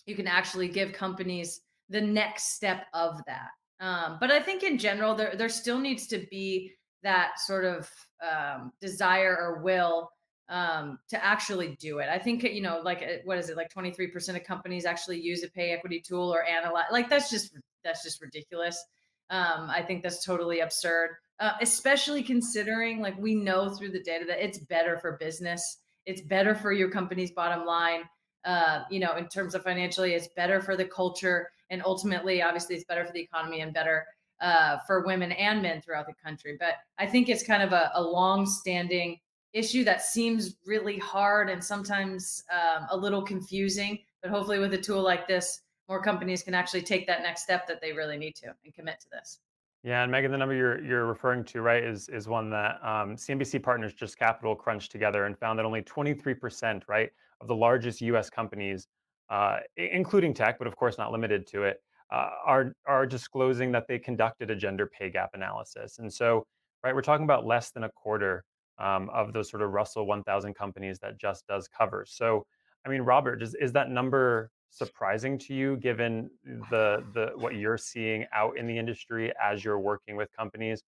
you 0.05 0.15
can 0.15 0.27
actually 0.27 0.67
give 0.67 0.93
companies 0.93 1.61
the 1.89 2.01
next 2.01 2.55
step 2.55 2.85
of 2.93 3.19
that. 3.27 3.49
Um, 3.79 4.17
but 4.19 4.31
I 4.31 4.39
think 4.39 4.63
in 4.63 4.77
general, 4.77 5.15
there 5.15 5.35
there 5.35 5.49
still 5.49 5.79
needs 5.79 6.07
to 6.07 6.25
be 6.31 6.71
that 7.03 7.39
sort 7.39 7.65
of 7.65 7.89
um, 8.27 8.71
desire 8.81 9.37
or 9.37 9.61
will 9.61 10.09
um, 10.49 10.99
to 11.09 11.23
actually 11.23 11.75
do 11.79 11.99
it. 11.99 12.07
I 12.09 12.19
think 12.19 12.43
you 12.43 12.61
know, 12.61 12.81
like 12.83 13.01
uh, 13.01 13.17
what 13.25 13.37
is 13.37 13.49
it? 13.49 13.57
Like 13.57 13.69
twenty 13.69 13.91
three 13.91 14.07
percent 14.07 14.37
of 14.37 14.43
companies 14.43 14.85
actually 14.85 15.19
use 15.19 15.43
a 15.43 15.49
pay 15.49 15.71
equity 15.71 16.01
tool 16.05 16.33
or 16.33 16.43
analyze. 16.43 16.85
Like 16.91 17.09
that's 17.09 17.29
just 17.29 17.57
that's 17.83 18.03
just 18.03 18.21
ridiculous. 18.21 18.83
Um, 19.29 19.69
I 19.69 19.81
think 19.81 20.03
that's 20.03 20.23
totally 20.23 20.59
absurd, 20.59 21.15
uh, 21.39 21.53
especially 21.61 22.21
considering 22.21 23.01
like 23.01 23.17
we 23.17 23.33
know 23.33 23.69
through 23.69 23.89
the 23.91 24.03
data 24.03 24.25
that 24.27 24.43
it's 24.43 24.59
better 24.59 24.99
for 24.99 25.17
business. 25.17 25.79
It's 26.05 26.21
better 26.21 26.53
for 26.53 26.71
your 26.71 26.91
company's 26.91 27.31
bottom 27.31 27.65
line. 27.65 28.01
Uh, 28.43 28.83
you 28.91 28.99
know, 28.99 29.15
in 29.15 29.27
terms 29.27 29.55
of 29.55 29.63
financially, 29.63 30.13
it's 30.13 30.27
better 30.35 30.61
for 30.61 30.77
the 30.77 30.85
culture, 30.85 31.49
and 31.71 31.81
ultimately, 31.83 32.43
obviously, 32.43 32.75
it's 32.75 32.85
better 32.85 33.03
for 33.03 33.13
the 33.13 33.21
economy 33.21 33.61
and 33.61 33.73
better 33.73 34.05
uh, 34.39 34.77
for 34.85 35.03
women 35.07 35.31
and 35.31 35.63
men 35.63 35.81
throughout 35.81 36.05
the 36.05 36.13
country. 36.23 36.55
But 36.59 36.75
I 36.99 37.07
think 37.07 37.27
it's 37.27 37.41
kind 37.41 37.63
of 37.63 37.73
a, 37.73 37.89
a 37.95 38.03
long-standing 38.03 39.17
issue 39.55 39.83
that 39.85 40.01
seems 40.01 40.57
really 40.65 40.99
hard 40.99 41.49
and 41.49 41.63
sometimes 41.63 42.43
um, 42.53 42.85
a 42.91 42.97
little 42.97 43.23
confusing. 43.23 43.99
But 44.21 44.29
hopefully, 44.29 44.59
with 44.59 44.73
a 44.73 44.77
tool 44.77 45.01
like 45.01 45.27
this, 45.27 45.61
more 45.87 46.01
companies 46.01 46.43
can 46.43 46.53
actually 46.53 46.81
take 46.81 47.07
that 47.07 47.21
next 47.21 47.43
step 47.43 47.65
that 47.67 47.81
they 47.81 47.93
really 47.93 48.17
need 48.17 48.35
to 48.35 48.47
and 48.63 48.73
commit 48.73 48.99
to 49.01 49.07
this. 49.11 49.39
Yeah, 49.83 50.01
and 50.01 50.11
Megan, 50.11 50.31
the 50.31 50.37
number 50.37 50.55
you're 50.55 50.83
you're 50.83 51.05
referring 51.05 51.43
to, 51.45 51.61
right, 51.61 51.83
is 51.83 52.09
is 52.09 52.27
one 52.27 52.49
that 52.49 52.79
um, 52.83 53.15
CNBC 53.15 53.63
Partners 53.63 53.93
JUST 53.93 54.17
Capital 54.17 54.55
crunched 54.55 54.91
together 54.91 55.25
and 55.25 55.37
found 55.37 55.57
that 55.59 55.65
only 55.65 55.83
23%, 55.83 56.81
right, 56.87 57.09
of 57.39 57.47
the 57.47 57.55
largest 57.55 58.01
U.S. 58.01 58.29
companies, 58.29 58.87
uh, 59.29 59.57
including 59.77 60.33
tech, 60.33 60.57
but 60.57 60.67
of 60.67 60.75
course 60.75 60.97
not 60.97 61.11
limited 61.11 61.47
to 61.47 61.63
it, 61.63 61.81
uh, 62.11 62.29
are 62.45 62.73
are 62.85 63.05
disclosing 63.05 63.71
that 63.71 63.87
they 63.87 63.99
conducted 63.99 64.49
a 64.49 64.55
gender 64.55 64.87
pay 64.87 65.09
gap 65.09 65.29
analysis. 65.33 65.99
And 65.99 66.11
so, 66.11 66.47
right, 66.83 66.95
we're 66.95 67.01
talking 67.01 67.25
about 67.25 67.45
less 67.45 67.69
than 67.69 67.83
a 67.83 67.89
quarter 67.89 68.43
um, 68.77 69.09
of 69.09 69.33
those 69.33 69.49
sort 69.49 69.61
of 69.61 69.71
Russell 69.71 70.05
1000 70.05 70.53
companies 70.53 70.99
that 70.99 71.17
just 71.19 71.47
does 71.47 71.67
cover. 71.67 72.05
So, 72.07 72.45
I 72.85 72.89
mean, 72.89 73.01
Robert, 73.01 73.41
is, 73.41 73.55
is 73.55 73.71
that 73.73 73.89
number 73.89 74.51
surprising 74.69 75.37
to 75.37 75.53
you 75.53 75.77
given 75.77 76.29
the 76.69 77.01
the 77.13 77.31
what 77.37 77.55
you're 77.55 77.77
seeing 77.77 78.25
out 78.33 78.57
in 78.57 78.67
the 78.67 78.77
industry 78.77 79.31
as 79.41 79.63
you're 79.63 79.79
working 79.79 80.15
with 80.15 80.29
companies? 80.35 80.83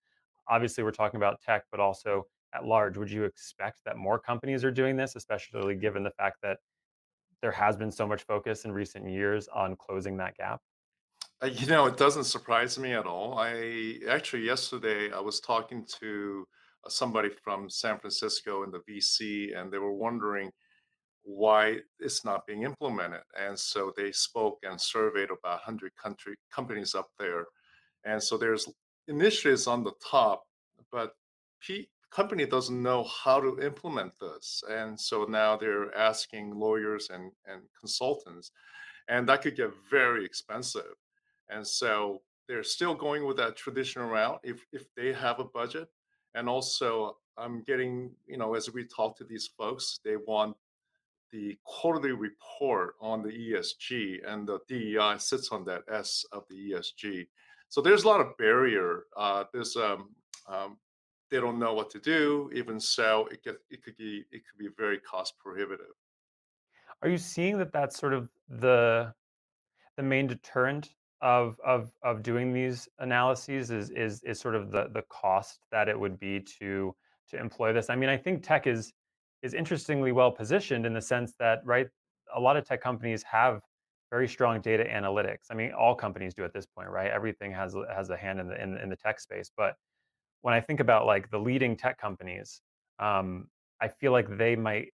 Obviously, 0.50 0.84
we're 0.84 0.91
talking 0.91 1.17
about 1.17 1.41
tech, 1.41 1.63
but 1.72 1.79
also 1.79 2.25
at 2.53 2.65
large. 2.65 2.98
Would 2.98 3.12
you 3.12 3.24
expect 3.24 3.79
that 3.86 3.98
more 3.98 4.20
companies 4.20 4.63
are 4.63 4.72
doing 4.72 4.96
this, 4.96 5.15
especially 5.15 5.75
given 5.75 6.03
the 6.03 6.12
fact 6.12 6.38
that 6.44 6.58
there 7.41 7.51
has 7.51 7.77
been 7.77 7.91
so 7.91 8.08
much 8.08 8.24
focus 8.24 8.65
in 8.65 8.72
recent 8.72 9.10
years 9.10 9.48
on 9.53 9.75
closing 9.75 10.17
that 10.17 10.36
gap? 10.36 10.62
Uh, 11.41 11.48
you 11.48 11.67
know, 11.67 11.86
it 11.86 11.98
doesn't 11.98 12.24
surprise 12.24 12.79
me 12.79 12.94
at 12.94 13.06
all. 13.06 13.38
I 13.38 14.00
actually 14.10 14.44
yesterday 14.44 15.12
I 15.12 15.20
was 15.20 15.39
talking 15.39 15.86
to 16.00 16.48
Uh, 16.86 16.89
somebody 16.89 17.29
from 17.29 17.69
San 17.69 18.00
Francisco 18.00 18.63
in 18.63 18.72
the 18.72 18.81
VC, 18.89 19.57
and 19.57 19.72
they 19.72 19.77
were 19.77 19.93
wondering 19.93 20.51
why 21.24 21.77
it's 22.00 22.24
not 22.24 22.48
being 22.48 22.63
implemented. 22.63 23.22
And 23.38 23.57
so 23.60 23.91
they 23.98 24.12
spoke 24.12 24.60
and 24.63 24.79
surveyed 24.79 25.29
about 25.29 25.60
100 25.65 25.91
country 25.96 26.36
companies 26.51 26.96
up 26.96 27.10
there. 27.19 27.46
And 28.05 28.24
so 28.24 28.38
there's 28.38 28.69
initiatives 29.07 29.67
on 29.67 29.84
the 29.84 29.91
top, 30.01 30.43
but 30.91 31.12
P, 31.62 31.89
company 32.12 32.46
doesn't 32.46 32.81
know 32.81 33.03
how 33.03 33.41
to 33.41 33.60
implement 33.62 34.13
this. 34.19 34.63
And 34.69 35.00
so 35.00 35.25
now 35.25 35.57
they're 35.57 35.96
asking 35.98 36.57
lawyers 36.57 37.10
and, 37.13 37.31
and 37.46 37.62
consultants, 37.77 38.51
and 39.10 39.27
that 39.27 39.41
could 39.41 39.55
get 39.55 39.72
very 39.89 40.25
expensive. 40.25 40.96
And 41.50 41.65
so 41.65 42.22
they're 42.48 42.63
still 42.63 42.96
going 42.96 43.25
with 43.25 43.38
that 43.38 43.55
traditional 43.55 44.10
route 44.10 44.39
if, 44.43 44.65
if 44.72 44.86
they 44.96 45.13
have 45.13 45.39
a 45.39 45.46
budget. 45.46 45.89
And 46.38 46.48
also, 46.48 47.17
I'm 47.36 47.63
getting, 47.63 48.12
you 48.27 48.38
know, 48.38 48.53
as 48.53 48.72
we 48.72 48.86
talk 48.86 49.17
to 49.17 49.24
these 49.24 49.50
folks, 49.58 50.00
they 50.06 50.17
want 50.17 50.56
the 51.32 51.58
quarterly 51.65 52.12
report 52.12 52.94
on 53.01 53.24
the 53.24 53.29
ESG, 53.29 54.20
and 54.25 54.48
the 54.48 54.60
DEI 54.67 55.15
sits 55.17 55.50
on 55.50 55.65
that 55.65 55.82
S 55.91 56.24
of 56.32 56.44
the 56.50 56.72
ESG. 56.72 57.27
So 57.70 57.82
there's 57.82 58.03
a 58.03 58.08
lot 58.08 58.22
of 58.22 58.38
barrier. 58.38 59.06
Uh, 59.17 59.46
there's 59.51 59.75
um, 59.75 60.10
um, 60.48 60.77
they 61.32 61.39
don't 61.39 61.60
know 61.60 61.74
what 61.74 61.89
to 61.89 62.00
do. 62.00 62.50
Even 62.53 62.79
so, 62.79 63.27
it 63.32 63.44
could 63.44 63.58
it 63.70 63.84
could 63.84 63.98
be 63.98 64.24
it 64.32 64.44
could 64.48 64.60
be 64.60 64.70
very 64.77 65.00
cost 65.00 65.38
prohibitive. 65.39 65.96
Are 67.01 67.10
you 67.10 67.17
seeing 67.17 67.58
that 67.58 67.74
that's 67.74 67.98
sort 67.98 68.13
of 68.13 68.29
the 68.48 69.13
the 69.98 70.03
main 70.03 70.27
deterrent 70.27 70.91
of 71.21 71.57
of 71.65 71.91
of 72.03 72.21
doing 72.21 72.53
these 72.53 72.88
analyses 73.00 73.71
is 73.71 73.89
is 73.89 74.24
is 74.24 74.39
sort 74.39 74.55
of 74.55 74.71
the 74.71 74.88
the 74.93 75.03
cost 75.09 75.59
that 75.71 75.89
it 75.89 76.00
would 76.00 76.19
be 76.19 76.39
to 76.59 76.95
to 77.29 77.39
employ 77.39 77.74
this. 77.74 77.89
I 77.89 77.95
mean, 77.95 78.09
I 78.09 78.17
think 78.17 78.43
tech 78.43 78.67
is 78.67 78.93
is 79.41 79.53
interestingly 79.53 80.12
well 80.12 80.31
positioned 80.31 80.86
in 80.86 80.93
the 80.93 81.01
sense 81.01 81.33
that 81.39 81.59
right, 81.65 81.88
a 82.36 82.39
lot 82.39 82.57
of 82.57 82.65
tech 82.65 82.81
companies 82.81 83.24
have 83.24 83.62
very 84.09 84.27
strong 84.27 84.62
data 84.62 84.86
analytics. 84.86 85.47
I 85.51 85.53
mean, 85.53 85.71
all 85.74 85.95
companies 85.95 86.33
do 86.33 86.43
at 86.43 86.53
this 86.53 86.65
point, 86.65 86.89
right? 86.89 87.12
Everything 87.12 87.51
has 87.51 87.75
has 87.93 88.09
a 88.09 88.17
hand 88.17 88.39
in 88.39 88.47
the 88.47 88.62
in, 88.62 88.77
in 88.77 88.89
the 88.89 88.95
tech 88.95 89.19
space. 89.19 89.51
But 89.55 89.75
when 90.41 90.53
I 90.53 90.62
think 90.62 90.79
about 90.79 91.05
like 91.05 91.29
the 91.29 91.39
leading 91.39 91.75
tech 91.75 91.97
companies, 91.97 92.62
um, 93.00 93.47
I 93.81 93.88
feel 93.88 94.12
like 94.12 94.38
they 94.38 94.55
might 94.55 94.93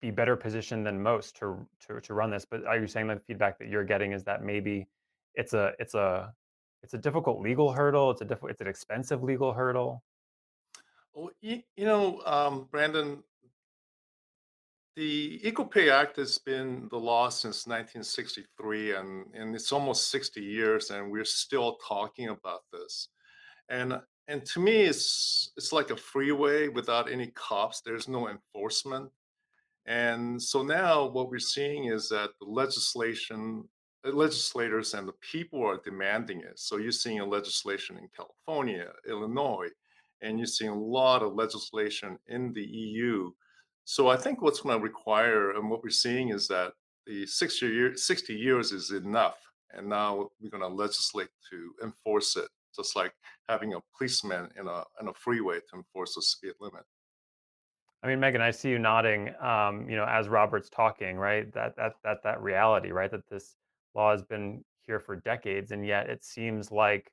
be 0.00 0.10
better 0.10 0.36
positioned 0.36 0.86
than 0.86 1.02
most 1.02 1.36
to 1.36 1.66
to 1.86 2.00
to 2.00 2.14
run 2.14 2.30
this. 2.30 2.44
But 2.48 2.64
are 2.66 2.78
you 2.78 2.86
saying 2.86 3.08
that 3.08 3.18
the 3.18 3.24
feedback 3.24 3.58
that 3.58 3.68
you're 3.68 3.84
getting 3.84 4.12
is 4.12 4.24
that 4.24 4.42
maybe 4.44 4.86
it's 5.34 5.54
a 5.54 5.72
it's 5.78 5.94
a 5.94 6.34
it's 6.82 6.94
a 6.94 6.98
difficult 6.98 7.40
legal 7.40 7.72
hurdle. 7.72 8.10
It's 8.10 8.20
a 8.20 8.24
diff- 8.24 8.44
it's 8.48 8.60
an 8.60 8.66
expensive 8.66 9.22
legal 9.22 9.52
hurdle. 9.52 10.02
Well, 11.14 11.30
you, 11.40 11.62
know, 11.76 12.22
um, 12.24 12.68
Brandon, 12.70 13.22
the 14.96 15.40
Equal 15.46 15.66
Pay 15.66 15.90
Act 15.90 16.16
has 16.16 16.38
been 16.38 16.88
the 16.90 16.98
law 16.98 17.28
since 17.28 17.66
1963, 17.66 18.94
and, 18.94 19.26
and 19.34 19.54
it's 19.54 19.72
almost 19.72 20.10
60 20.10 20.40
years, 20.40 20.90
and 20.90 21.10
we're 21.10 21.24
still 21.24 21.76
talking 21.86 22.28
about 22.28 22.62
this. 22.72 23.08
And 23.68 24.00
and 24.28 24.44
to 24.46 24.60
me, 24.60 24.82
it's 24.82 25.52
it's 25.56 25.72
like 25.72 25.90
a 25.90 25.96
freeway 25.96 26.68
without 26.68 27.10
any 27.10 27.28
cops. 27.34 27.80
There's 27.80 28.08
no 28.08 28.28
enforcement. 28.28 29.10
And 29.86 30.40
so 30.40 30.62
now 30.62 31.06
what 31.06 31.28
we're 31.28 31.40
seeing 31.40 31.86
is 31.86 32.08
that 32.10 32.30
the 32.40 32.46
legislation, 32.46 33.68
legislators 34.04 34.94
and 34.94 35.06
the 35.06 35.14
people 35.20 35.64
are 35.64 35.80
demanding 35.84 36.40
it. 36.40 36.58
So 36.58 36.76
you're 36.76 36.92
seeing 36.92 37.20
a 37.20 37.26
legislation 37.26 37.98
in 37.98 38.08
California, 38.16 38.88
Illinois, 39.08 39.68
and 40.22 40.38
you're 40.38 40.46
seeing 40.46 40.70
a 40.70 40.78
lot 40.78 41.22
of 41.22 41.34
legislation 41.34 42.18
in 42.28 42.52
the 42.52 42.64
EU. 42.64 43.30
So 43.84 44.08
I 44.08 44.16
think 44.16 44.42
what's 44.42 44.60
going 44.60 44.78
to 44.78 44.82
require, 44.82 45.52
and 45.52 45.68
what 45.70 45.82
we're 45.82 45.90
seeing 45.90 46.30
is 46.30 46.48
that 46.48 46.72
the 47.06 47.26
60, 47.26 47.66
year, 47.66 47.96
60 47.96 48.34
years 48.34 48.72
is 48.72 48.90
enough. 48.90 49.38
And 49.74 49.88
now 49.88 50.28
we're 50.40 50.50
going 50.50 50.62
to 50.62 50.68
legislate 50.68 51.30
to 51.50 51.72
enforce 51.82 52.36
it, 52.36 52.48
just 52.76 52.94
like 52.94 53.12
having 53.48 53.74
a 53.74 53.80
policeman 53.96 54.48
in 54.58 54.68
a, 54.68 54.84
in 55.00 55.08
a 55.08 55.14
freeway 55.14 55.58
to 55.58 55.76
enforce 55.76 56.14
the 56.14 56.22
speed 56.22 56.52
limit. 56.60 56.84
I 58.02 58.08
mean, 58.08 58.18
Megan, 58.18 58.40
I 58.40 58.50
see 58.50 58.68
you 58.68 58.78
nodding. 58.78 59.32
Um, 59.40 59.88
you 59.88 59.96
know, 59.96 60.04
as 60.04 60.28
Robert's 60.28 60.68
talking, 60.68 61.16
right? 61.16 61.52
That 61.54 61.76
that 61.76 61.92
that 62.02 62.18
that 62.24 62.42
reality, 62.42 62.90
right? 62.90 63.10
That 63.10 63.28
this 63.30 63.54
law 63.94 64.12
has 64.12 64.22
been 64.22 64.64
here 64.82 65.00
for 65.00 65.16
decades, 65.16 65.72
and 65.72 65.86
yet 65.86 66.08
it 66.10 66.24
seems 66.24 66.70
like, 66.70 67.10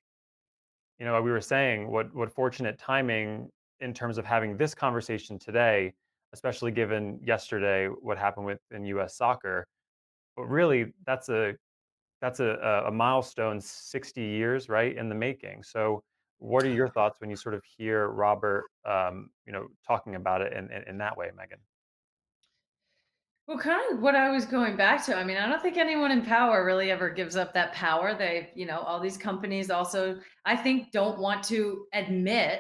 you 0.99 1.05
know, 1.05 1.21
we 1.21 1.31
were 1.31 1.41
saying 1.41 1.91
what 1.91 2.13
what 2.13 2.33
fortunate 2.33 2.77
timing 2.77 3.49
in 3.81 3.93
terms 3.93 4.17
of 4.17 4.25
having 4.25 4.57
this 4.57 4.75
conversation 4.75 5.39
today, 5.39 5.93
especially 6.33 6.71
given 6.71 7.19
yesterday 7.23 7.87
what 7.87 8.17
happened 8.17 8.45
with 8.45 8.59
in 8.71 8.85
U.S. 8.85 9.15
soccer. 9.15 9.65
But 10.35 10.43
really, 10.45 10.93
that's 11.05 11.29
a 11.29 11.55
that's 12.21 12.39
a, 12.41 12.83
a 12.87 12.91
milestone 12.91 13.61
60 13.61 14.21
years 14.21 14.67
right 14.67 14.97
in 14.97 15.07
the 15.07 15.15
making 15.15 15.63
so 15.63 16.03
what 16.39 16.63
are 16.65 16.69
your 16.69 16.87
thoughts 16.95 17.21
when 17.21 17.29
you 17.29 17.35
sort 17.35 17.55
of 17.55 17.61
hear 17.77 18.07
Robert, 18.07 18.65
um, 18.85 19.29
you 19.45 19.53
know, 19.53 19.67
talking 19.85 20.15
about 20.15 20.41
it 20.41 20.53
in, 20.53 20.71
in, 20.71 20.83
in 20.87 20.97
that 20.97 21.15
way, 21.15 21.29
Megan? 21.37 21.59
Well, 23.49 23.57
kind 23.57 23.81
of 23.91 23.99
what 23.99 24.15
I 24.15 24.29
was 24.29 24.45
going 24.45 24.75
back 24.75 25.03
to. 25.07 25.15
I 25.15 25.23
mean, 25.23 25.37
I 25.37 25.49
don't 25.49 25.59
think 25.59 25.77
anyone 25.77 26.11
in 26.11 26.21
power 26.21 26.63
really 26.63 26.91
ever 26.91 27.09
gives 27.09 27.35
up 27.35 27.51
that 27.55 27.73
power. 27.73 28.13
They, 28.13 28.51
you 28.53 28.67
know, 28.67 28.77
all 28.81 28.99
these 28.99 29.17
companies 29.17 29.71
also, 29.71 30.19
I 30.45 30.55
think, 30.55 30.91
don't 30.91 31.17
want 31.17 31.43
to 31.45 31.87
admit 31.93 32.59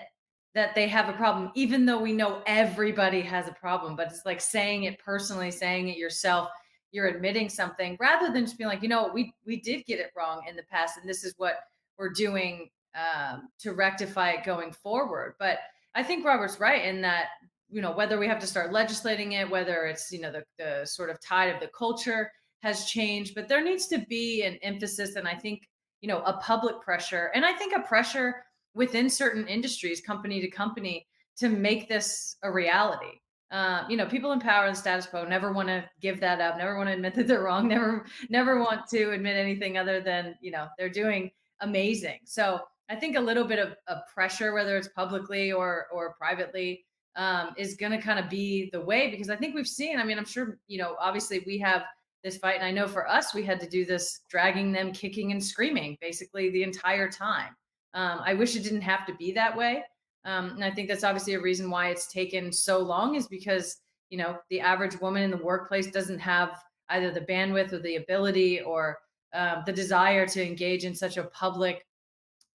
that 0.55 0.73
they 0.73 0.87
have 0.87 1.07
a 1.07 1.13
problem, 1.13 1.51
even 1.53 1.85
though 1.85 2.01
we 2.01 2.11
know 2.11 2.41
everybody 2.47 3.21
has 3.21 3.47
a 3.47 3.51
problem. 3.51 3.95
But 3.95 4.07
it's 4.07 4.25
like 4.25 4.41
saying 4.41 4.85
it 4.85 4.97
personally, 4.97 5.51
saying 5.51 5.89
it 5.89 5.97
yourself. 5.97 6.49
You're 6.91 7.05
admitting 7.05 7.49
something 7.49 7.95
rather 7.99 8.33
than 8.33 8.45
just 8.45 8.57
being 8.57 8.67
like, 8.67 8.81
you 8.81 8.89
know, 8.89 9.11
we 9.13 9.31
we 9.45 9.61
did 9.61 9.85
get 9.85 9.99
it 9.99 10.09
wrong 10.17 10.41
in 10.49 10.55
the 10.55 10.63
past, 10.71 10.97
and 10.97 11.07
this 11.07 11.23
is 11.23 11.35
what 11.37 11.59
we're 11.99 12.09
doing 12.09 12.67
um, 12.95 13.49
to 13.59 13.73
rectify 13.73 14.31
it 14.31 14.43
going 14.43 14.71
forward. 14.71 15.35
But 15.37 15.59
I 15.93 16.01
think 16.01 16.25
Robert's 16.25 16.59
right 16.59 16.83
in 16.83 16.99
that 17.03 17.27
you 17.69 17.81
know 17.81 17.91
whether 17.91 18.17
we 18.17 18.27
have 18.27 18.39
to 18.39 18.47
start 18.47 18.71
legislating 18.71 19.33
it, 19.33 19.49
whether 19.49 19.85
it's 19.85 20.11
you 20.11 20.21
know 20.21 20.31
the 20.31 20.43
the 20.57 20.85
sort 20.85 21.09
of 21.09 21.19
tide 21.21 21.53
of 21.53 21.59
the 21.59 21.69
culture 21.77 22.31
has 22.61 22.85
changed, 22.85 23.35
but 23.35 23.47
there 23.47 23.63
needs 23.63 23.87
to 23.87 23.99
be 24.09 24.43
an 24.43 24.57
emphasis, 24.61 25.15
and 25.15 25.27
I 25.27 25.35
think 25.35 25.61
you 26.01 26.07
know 26.07 26.21
a 26.23 26.33
public 26.33 26.81
pressure, 26.81 27.31
and 27.33 27.45
I 27.45 27.53
think 27.53 27.73
a 27.75 27.81
pressure 27.81 28.43
within 28.73 29.09
certain 29.09 29.47
industries, 29.47 30.01
company 30.01 30.41
to 30.41 30.49
company, 30.49 31.07
to 31.37 31.49
make 31.49 31.89
this 31.89 32.37
a 32.43 32.51
reality. 32.51 33.19
Um, 33.51 33.85
you 33.89 33.97
know, 33.97 34.05
people 34.05 34.31
in 34.31 34.39
power 34.39 34.67
and 34.67 34.77
status 34.77 35.07
quo 35.07 35.25
never 35.25 35.51
want 35.51 35.69
to 35.69 35.83
give 36.01 36.19
that 36.19 36.39
up, 36.39 36.57
never 36.57 36.77
want 36.77 36.89
to 36.89 36.93
admit 36.93 37.15
that 37.15 37.27
they're 37.27 37.43
wrong, 37.43 37.67
never, 37.75 38.05
never 38.29 38.59
want 38.59 38.87
to 38.89 39.11
admit 39.11 39.37
anything 39.37 39.77
other 39.77 40.01
than 40.01 40.35
you 40.41 40.51
know 40.51 40.67
they're 40.77 40.89
doing 40.89 41.31
amazing. 41.61 42.19
So 42.25 42.59
I 42.89 42.95
think 42.95 43.15
a 43.15 43.21
little 43.21 43.45
bit 43.45 43.59
of, 43.59 43.75
of 43.87 43.99
pressure, 44.13 44.53
whether 44.53 44.77
it's 44.77 44.89
publicly 44.89 45.51
or 45.51 45.87
or 45.91 46.13
privately, 46.17 46.85
um, 47.15 47.53
is 47.57 47.75
going 47.75 47.91
to 47.91 47.97
kind 47.97 48.19
of 48.19 48.29
be 48.29 48.69
the 48.71 48.81
way 48.81 49.09
because 49.09 49.29
I 49.29 49.35
think 49.35 49.55
we've 49.55 49.67
seen. 49.67 49.99
I 49.99 50.03
mean, 50.03 50.17
I'm 50.17 50.25
sure 50.25 50.57
you 50.67 50.77
know. 50.77 50.95
Obviously, 50.99 51.43
we 51.45 51.57
have 51.59 51.83
this 52.23 52.37
fight, 52.37 52.55
and 52.55 52.65
I 52.65 52.71
know 52.71 52.87
for 52.87 53.07
us, 53.07 53.33
we 53.33 53.43
had 53.43 53.59
to 53.61 53.69
do 53.69 53.85
this, 53.85 54.21
dragging 54.29 54.71
them, 54.71 54.91
kicking 54.91 55.31
and 55.31 55.43
screaming, 55.43 55.97
basically 56.01 56.49
the 56.49 56.63
entire 56.63 57.09
time. 57.09 57.55
Um, 57.93 58.21
I 58.23 58.33
wish 58.33 58.55
it 58.55 58.63
didn't 58.63 58.81
have 58.81 59.05
to 59.07 59.15
be 59.15 59.31
that 59.33 59.55
way, 59.55 59.83
um, 60.25 60.51
and 60.51 60.63
I 60.63 60.71
think 60.71 60.87
that's 60.87 61.03
obviously 61.03 61.33
a 61.33 61.41
reason 61.41 61.69
why 61.69 61.89
it's 61.89 62.11
taken 62.11 62.51
so 62.51 62.79
long, 62.79 63.15
is 63.15 63.27
because 63.27 63.77
you 64.09 64.17
know 64.17 64.37
the 64.49 64.59
average 64.59 64.99
woman 65.01 65.23
in 65.23 65.31
the 65.31 65.37
workplace 65.37 65.87
doesn't 65.87 66.19
have 66.19 66.61
either 66.89 67.11
the 67.11 67.21
bandwidth 67.21 67.73
or 67.73 67.79
the 67.79 67.97
ability 67.97 68.61
or 68.61 68.99
um, 69.33 69.63
the 69.65 69.73
desire 69.73 70.25
to 70.27 70.45
engage 70.45 70.85
in 70.85 70.95
such 70.95 71.17
a 71.17 71.23
public 71.23 71.85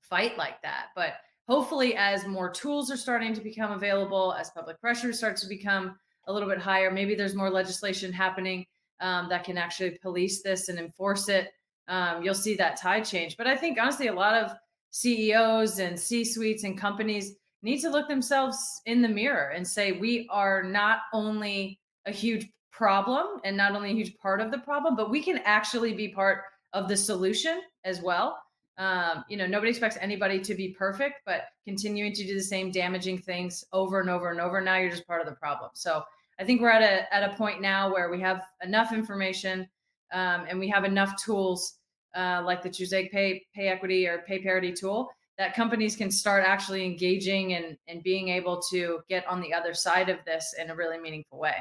fight 0.00 0.36
like 0.36 0.60
that. 0.62 0.86
But 0.94 1.14
hopefully, 1.48 1.94
as 1.96 2.26
more 2.26 2.50
tools 2.50 2.90
are 2.90 2.96
starting 2.96 3.34
to 3.34 3.40
become 3.40 3.72
available, 3.72 4.34
as 4.38 4.50
public 4.50 4.80
pressure 4.80 5.12
starts 5.12 5.42
to 5.42 5.48
become 5.48 5.96
a 6.26 6.32
little 6.32 6.48
bit 6.48 6.58
higher, 6.58 6.90
maybe 6.90 7.14
there's 7.14 7.34
more 7.34 7.50
legislation 7.50 8.12
happening 8.12 8.64
um, 9.00 9.28
that 9.28 9.44
can 9.44 9.58
actually 9.58 9.98
police 10.02 10.42
this 10.42 10.68
and 10.68 10.78
enforce 10.78 11.28
it. 11.28 11.52
Um, 11.88 12.22
you'll 12.22 12.34
see 12.34 12.54
that 12.56 12.76
tide 12.76 13.04
change. 13.04 13.36
But 13.36 13.46
I 13.46 13.56
think 13.56 13.78
honestly, 13.78 14.06
a 14.06 14.14
lot 14.14 14.34
of 14.34 14.52
CEOs 14.90 15.80
and 15.80 15.98
C 15.98 16.24
suites 16.24 16.64
and 16.64 16.78
companies 16.78 17.34
need 17.62 17.80
to 17.80 17.90
look 17.90 18.08
themselves 18.08 18.56
in 18.86 19.02
the 19.02 19.08
mirror 19.08 19.50
and 19.50 19.66
say, 19.66 19.92
we 19.92 20.28
are 20.30 20.62
not 20.62 21.00
only 21.12 21.80
a 22.06 22.12
huge 22.12 22.48
problem 22.70 23.40
and 23.44 23.56
not 23.56 23.74
only 23.74 23.90
a 23.90 23.94
huge 23.94 24.16
part 24.18 24.40
of 24.40 24.50
the 24.50 24.58
problem, 24.58 24.96
but 24.96 25.10
we 25.10 25.22
can 25.22 25.38
actually 25.44 25.94
be 25.94 26.08
part 26.08 26.42
of 26.72 26.88
the 26.88 26.96
solution 26.96 27.60
as 27.84 28.00
well. 28.02 28.38
Um, 28.76 29.24
you 29.28 29.36
know, 29.36 29.46
nobody 29.46 29.70
expects 29.70 29.96
anybody 30.00 30.40
to 30.40 30.54
be 30.54 30.70
perfect, 30.70 31.20
but 31.24 31.42
continuing 31.64 32.12
to 32.12 32.26
do 32.26 32.34
the 32.34 32.42
same 32.42 32.70
damaging 32.70 33.18
things 33.18 33.64
over 33.72 34.00
and 34.00 34.10
over 34.10 34.30
and 34.30 34.40
over, 34.40 34.60
now 34.60 34.76
you're 34.76 34.90
just 34.90 35.06
part 35.06 35.20
of 35.20 35.28
the 35.28 35.36
problem. 35.36 35.70
So 35.74 36.02
I 36.38 36.44
think 36.44 36.60
we're 36.60 36.70
at 36.70 36.82
a 36.82 37.14
at 37.14 37.22
a 37.22 37.36
point 37.36 37.60
now 37.60 37.92
where 37.92 38.10
we 38.10 38.20
have 38.20 38.42
enough 38.62 38.92
information 38.92 39.68
um, 40.12 40.46
and 40.48 40.58
we 40.58 40.68
have 40.68 40.84
enough 40.84 41.22
tools 41.22 41.74
uh, 42.16 42.42
like 42.44 42.62
the 42.62 42.70
Trusaic 42.70 43.12
Pay 43.12 43.46
Pay 43.54 43.68
Equity 43.68 44.06
or 44.06 44.24
Pay 44.26 44.40
Parity 44.40 44.72
tool 44.72 45.08
that 45.38 45.54
companies 45.54 45.96
can 45.96 46.10
start 46.10 46.44
actually 46.46 46.84
engaging 46.84 47.54
and 47.54 47.76
and 47.86 48.02
being 48.02 48.28
able 48.28 48.60
to 48.70 49.00
get 49.08 49.26
on 49.28 49.40
the 49.40 49.52
other 49.52 49.74
side 49.74 50.08
of 50.08 50.18
this 50.24 50.54
in 50.60 50.70
a 50.70 50.74
really 50.74 50.98
meaningful 50.98 51.38
way. 51.38 51.56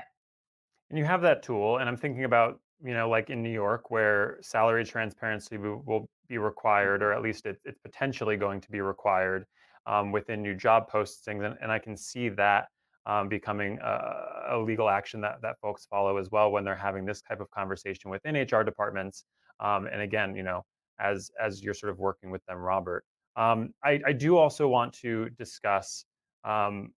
And 0.89 0.97
you 0.97 1.05
have 1.05 1.21
that 1.21 1.43
tool, 1.43 1.77
and 1.77 1.89
I'm 1.89 1.97
thinking 1.97 2.23
about 2.23 2.59
you 2.83 2.93
know, 2.93 3.09
like 3.09 3.29
in 3.29 3.41
New 3.41 3.51
York, 3.51 3.91
where 3.91 4.37
salary 4.41 4.85
transparency 4.85 5.57
will, 5.57 6.07
be 6.29 6.37
required, 6.37 7.03
or 7.03 7.11
at 7.11 7.21
least 7.21 7.45
it, 7.45 7.57
it's 7.65 7.77
potentially 7.79 8.37
going 8.37 8.61
to 8.61 8.71
be 8.71 8.79
required 8.79 9.45
um, 9.85 10.11
within 10.11 10.41
new 10.41 10.55
job 10.55 10.89
postings, 10.89 11.45
and, 11.45 11.57
and 11.61 11.69
I 11.69 11.79
can 11.79 11.97
see 11.97 12.29
that 12.29 12.67
um, 13.05 13.27
becoming 13.27 13.77
a, 13.83 14.51
a, 14.51 14.57
legal 14.57 14.89
action 14.89 15.19
that 15.21 15.41
that 15.41 15.59
folks 15.61 15.85
follow 15.85 16.17
as 16.17 16.31
well 16.31 16.51
when 16.51 16.63
they're 16.63 16.75
having 16.75 17.05
this 17.05 17.21
type 17.21 17.41
of 17.41 17.51
conversation 17.51 18.09
within 18.09 18.35
HR 18.35 18.63
departments. 18.63 19.25
Um, 19.59 19.87
and 19.87 20.01
again, 20.01 20.35
you 20.35 20.43
know, 20.43 20.63
as 20.99 21.29
as 21.41 21.61
you're 21.61 21.73
sort 21.73 21.91
of 21.91 21.99
working 21.99 22.31
with 22.31 22.43
them, 22.45 22.57
Robert, 22.57 23.03
um, 23.35 23.73
I, 23.83 23.99
I, 24.05 24.13
do 24.13 24.37
also 24.37 24.67
want 24.67 24.93
to 25.01 25.29
discuss 25.31 26.05
um, 26.45 26.93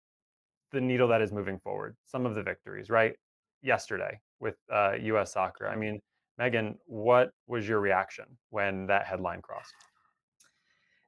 the 0.72 0.80
needle 0.80 1.08
that 1.08 1.22
is 1.22 1.32
moving 1.32 1.58
forward. 1.60 1.96
Some 2.04 2.26
of 2.26 2.34
the 2.34 2.42
victories, 2.42 2.90
right? 2.90 3.14
Yesterday, 3.62 4.20
with 4.44 4.54
uh, 4.72 4.92
U.S. 5.00 5.32
soccer. 5.32 5.66
I 5.66 5.74
mean, 5.74 6.00
Megan, 6.38 6.78
what 6.86 7.30
was 7.48 7.66
your 7.66 7.80
reaction 7.80 8.26
when 8.50 8.86
that 8.86 9.06
headline 9.06 9.42
crossed? 9.42 9.74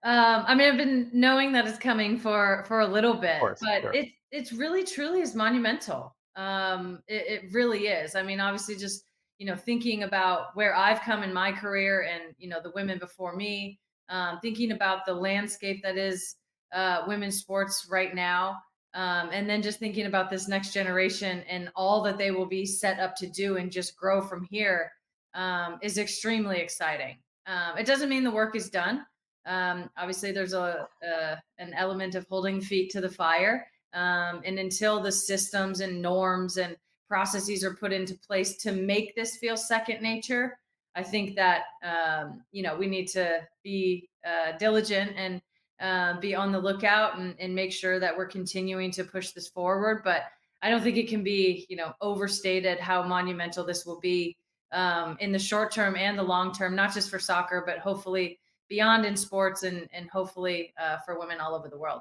Um, 0.02 0.44
I 0.46 0.54
mean, 0.56 0.68
I've 0.68 0.76
been 0.76 1.10
knowing 1.12 1.52
that 1.52 1.68
it's 1.68 1.78
coming 1.78 2.18
for 2.18 2.64
for 2.66 2.80
a 2.80 2.86
little 2.86 3.14
bit, 3.14 3.38
course, 3.38 3.60
but 3.60 3.94
it 3.94 4.08
it's 4.32 4.52
really 4.52 4.82
truly 4.82 5.20
is 5.20 5.36
monumental. 5.36 6.16
Um, 6.34 7.02
it, 7.06 7.44
it 7.44 7.52
really 7.52 7.86
is. 7.86 8.16
I 8.16 8.22
mean, 8.22 8.40
obviously, 8.40 8.74
just 8.76 9.04
you 9.38 9.46
know, 9.46 9.56
thinking 9.56 10.02
about 10.02 10.54
where 10.54 10.74
I've 10.74 11.00
come 11.00 11.22
in 11.22 11.32
my 11.32 11.52
career 11.52 12.08
and, 12.10 12.34
you 12.38 12.48
know, 12.48 12.60
the 12.62 12.70
women 12.74 12.98
before 12.98 13.36
me, 13.36 13.78
um, 14.08 14.38
thinking 14.40 14.72
about 14.72 15.04
the 15.04 15.12
landscape 15.12 15.82
that 15.82 15.96
is 15.96 16.36
uh, 16.72 17.02
women's 17.06 17.36
sports 17.36 17.86
right 17.90 18.14
now. 18.14 18.56
Um, 18.96 19.28
and 19.30 19.48
then 19.48 19.60
just 19.60 19.78
thinking 19.78 20.06
about 20.06 20.30
this 20.30 20.48
next 20.48 20.72
generation 20.72 21.42
and 21.50 21.70
all 21.76 22.02
that 22.04 22.16
they 22.16 22.30
will 22.30 22.46
be 22.46 22.64
set 22.64 22.98
up 22.98 23.14
to 23.16 23.26
do 23.26 23.58
and 23.58 23.70
just 23.70 23.94
grow 23.94 24.22
from 24.22 24.46
here 24.50 24.90
um, 25.34 25.78
is 25.82 25.98
extremely 25.98 26.60
exciting. 26.60 27.18
Um, 27.46 27.76
it 27.78 27.84
doesn't 27.84 28.08
mean 28.08 28.24
the 28.24 28.30
work 28.30 28.56
is 28.56 28.70
done. 28.70 29.04
Um, 29.44 29.90
obviously, 29.98 30.32
there's 30.32 30.54
a, 30.54 30.88
a, 31.02 31.36
an 31.58 31.74
element 31.74 32.14
of 32.14 32.26
holding 32.30 32.60
feet 32.60 32.90
to 32.92 33.02
the 33.02 33.08
fire, 33.08 33.66
um, 33.92 34.40
and 34.44 34.58
until 34.58 35.00
the 35.00 35.12
systems 35.12 35.80
and 35.80 36.00
norms 36.02 36.56
and 36.56 36.74
processes 37.06 37.62
are 37.62 37.74
put 37.74 37.92
into 37.92 38.18
place 38.26 38.56
to 38.62 38.72
make 38.72 39.14
this 39.14 39.36
feel 39.36 39.58
second 39.58 40.00
nature, 40.02 40.58
I 40.96 41.02
think 41.02 41.36
that 41.36 41.64
um, 41.84 42.42
you 42.50 42.62
know 42.62 42.74
we 42.74 42.86
need 42.86 43.06
to 43.08 43.46
be 43.62 44.08
uh, 44.26 44.56
diligent 44.58 45.12
and 45.16 45.40
uh, 45.80 46.18
be 46.20 46.34
on 46.34 46.52
the 46.52 46.58
lookout 46.58 47.18
and, 47.18 47.34
and 47.38 47.54
make 47.54 47.72
sure 47.72 47.98
that 47.98 48.16
we're 48.16 48.26
continuing 48.26 48.90
to 48.92 49.04
push 49.04 49.32
this 49.32 49.48
forward. 49.48 50.02
But 50.04 50.22
I 50.62 50.70
don't 50.70 50.82
think 50.82 50.96
it 50.96 51.08
can 51.08 51.22
be 51.22 51.66
you 51.68 51.76
know 51.76 51.92
overstated 52.00 52.78
how 52.78 53.02
monumental 53.02 53.64
this 53.64 53.84
will 53.84 54.00
be 54.00 54.36
um, 54.72 55.16
in 55.20 55.32
the 55.32 55.38
short 55.38 55.72
term 55.72 55.96
and 55.96 56.18
the 56.18 56.22
long 56.22 56.52
term, 56.52 56.74
not 56.74 56.92
just 56.92 57.10
for 57.10 57.18
soccer, 57.18 57.62
but 57.66 57.78
hopefully 57.78 58.38
beyond 58.68 59.04
in 59.04 59.16
sports 59.16 59.62
and 59.62 59.88
and 59.92 60.08
hopefully 60.10 60.72
uh, 60.80 60.96
for 61.04 61.18
women 61.18 61.40
all 61.40 61.54
over 61.54 61.68
the 61.68 61.78
world. 61.78 62.00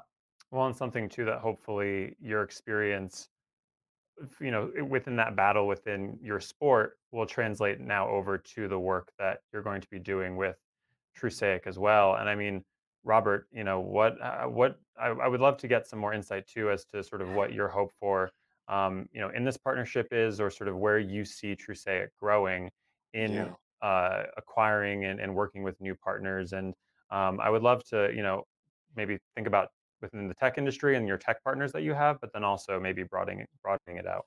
Well, 0.50 0.66
and 0.66 0.76
something 0.76 1.08
too 1.08 1.24
that 1.24 1.40
hopefully 1.40 2.16
your 2.20 2.42
experience, 2.42 3.28
you 4.40 4.50
know, 4.50 4.70
within 4.88 5.16
that 5.16 5.36
battle 5.36 5.66
within 5.66 6.18
your 6.22 6.40
sport 6.40 6.98
will 7.12 7.26
translate 7.26 7.80
now 7.80 8.08
over 8.08 8.38
to 8.38 8.68
the 8.68 8.78
work 8.78 9.12
that 9.18 9.40
you're 9.52 9.62
going 9.62 9.80
to 9.80 9.88
be 9.88 9.98
doing 9.98 10.36
with 10.36 10.56
Trusaic 11.16 11.66
as 11.66 11.78
well. 11.78 12.14
And 12.14 12.28
I 12.28 12.34
mean, 12.34 12.64
Robert, 13.06 13.46
you 13.52 13.64
know, 13.64 13.80
what 13.80 14.20
uh, 14.20 14.44
what 14.44 14.78
I, 15.00 15.08
I 15.08 15.28
would 15.28 15.40
love 15.40 15.56
to 15.58 15.68
get 15.68 15.86
some 15.86 15.98
more 15.98 16.12
insight 16.12 16.46
too 16.46 16.70
as 16.70 16.84
to 16.86 17.02
sort 17.02 17.22
of 17.22 17.28
what 17.30 17.52
your 17.52 17.68
hope 17.68 17.92
for, 18.00 18.30
um, 18.68 19.08
you 19.12 19.20
know, 19.20 19.30
in 19.30 19.44
this 19.44 19.56
partnership 19.56 20.08
is, 20.10 20.40
or 20.40 20.50
sort 20.50 20.68
of 20.68 20.76
where 20.76 20.98
you 20.98 21.24
see 21.24 21.54
Trusaic 21.54 22.08
growing 22.20 22.70
in 23.14 23.32
Yeah. 23.32 23.52
uh, 23.80 24.24
acquiring 24.36 25.04
and, 25.04 25.20
and 25.20 25.34
working 25.34 25.62
with 25.62 25.80
new 25.80 25.94
partners. 25.94 26.52
And 26.52 26.74
um, 27.10 27.40
I 27.40 27.48
would 27.48 27.62
love 27.62 27.84
to, 27.90 28.10
you 28.14 28.22
know, 28.22 28.44
maybe 28.96 29.18
think 29.36 29.46
about 29.46 29.68
within 30.02 30.28
the 30.28 30.34
tech 30.34 30.58
industry 30.58 30.96
and 30.96 31.06
your 31.06 31.16
tech 31.16 31.42
partners 31.44 31.72
that 31.72 31.82
you 31.82 31.94
have, 31.94 32.20
but 32.20 32.32
then 32.32 32.44
also 32.44 32.80
maybe 32.80 33.04
broadening 33.04 33.46
broadening 33.62 33.98
it 33.98 34.06
out. 34.06 34.26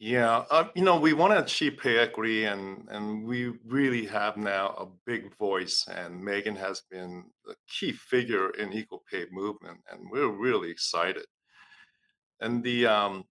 Yeah, 0.00 0.44
uh, 0.50 0.68
you 0.76 0.82
know, 0.84 0.98
we 0.98 1.12
want 1.12 1.32
to 1.32 1.42
achieve 1.42 1.78
pay 1.78 1.98
equity, 1.98 2.44
and 2.44 2.86
and 2.88 3.24
we 3.26 3.54
really 3.66 4.06
have 4.06 4.36
now 4.36 4.68
a 4.78 4.86
big 5.06 5.36
voice, 5.36 5.84
and 5.88 6.22
Megan 6.22 6.54
has 6.54 6.82
been 6.88 7.24
a 7.48 7.54
key 7.68 7.90
figure 7.92 8.50
in 8.50 8.72
equal 8.72 9.02
pay 9.10 9.26
movement, 9.32 9.78
and 9.90 10.08
we're 10.08 10.28
really 10.30 10.70
excited. 10.70 11.24
And 12.40 12.62
the 12.62 12.86
um, 12.86 13.24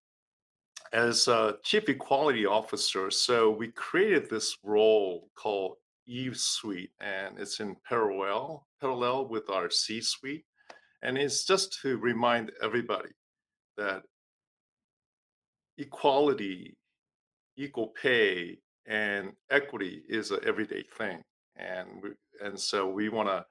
as 0.94 1.28
a 1.30 1.58
chief 1.64 1.88
equality 1.90 2.46
officer, 2.46 3.12
so 3.12 3.50
we 3.52 3.70
created 3.72 4.30
this 4.30 4.58
role 4.64 5.30
called 5.36 5.78
E 6.06 6.30
Suite, 6.34 6.92
and 7.00 7.40
it's 7.40 7.62
in 7.62 7.78
parallel 7.88 8.68
parallel 8.82 9.30
with 9.30 9.50
our 9.50 9.70
C 9.70 10.02
Suite, 10.02 10.46
and 11.02 11.18
it's 11.18 11.46
just 11.46 11.80
to 11.82 11.98
remind 11.98 12.52
everybody 12.62 13.12
that 13.78 14.04
equality 15.78 16.78
equal 17.58 17.88
pay 18.02 18.58
and 18.86 19.34
equity 19.50 20.04
is 20.08 20.32
an 20.32 20.40
everyday 20.46 20.84
thing 20.98 21.22
and 21.58 21.88
we, 22.02 22.10
and 22.42 22.60
so 22.60 22.88
we 22.90 23.10
want 23.10 23.28
to 23.28 23.46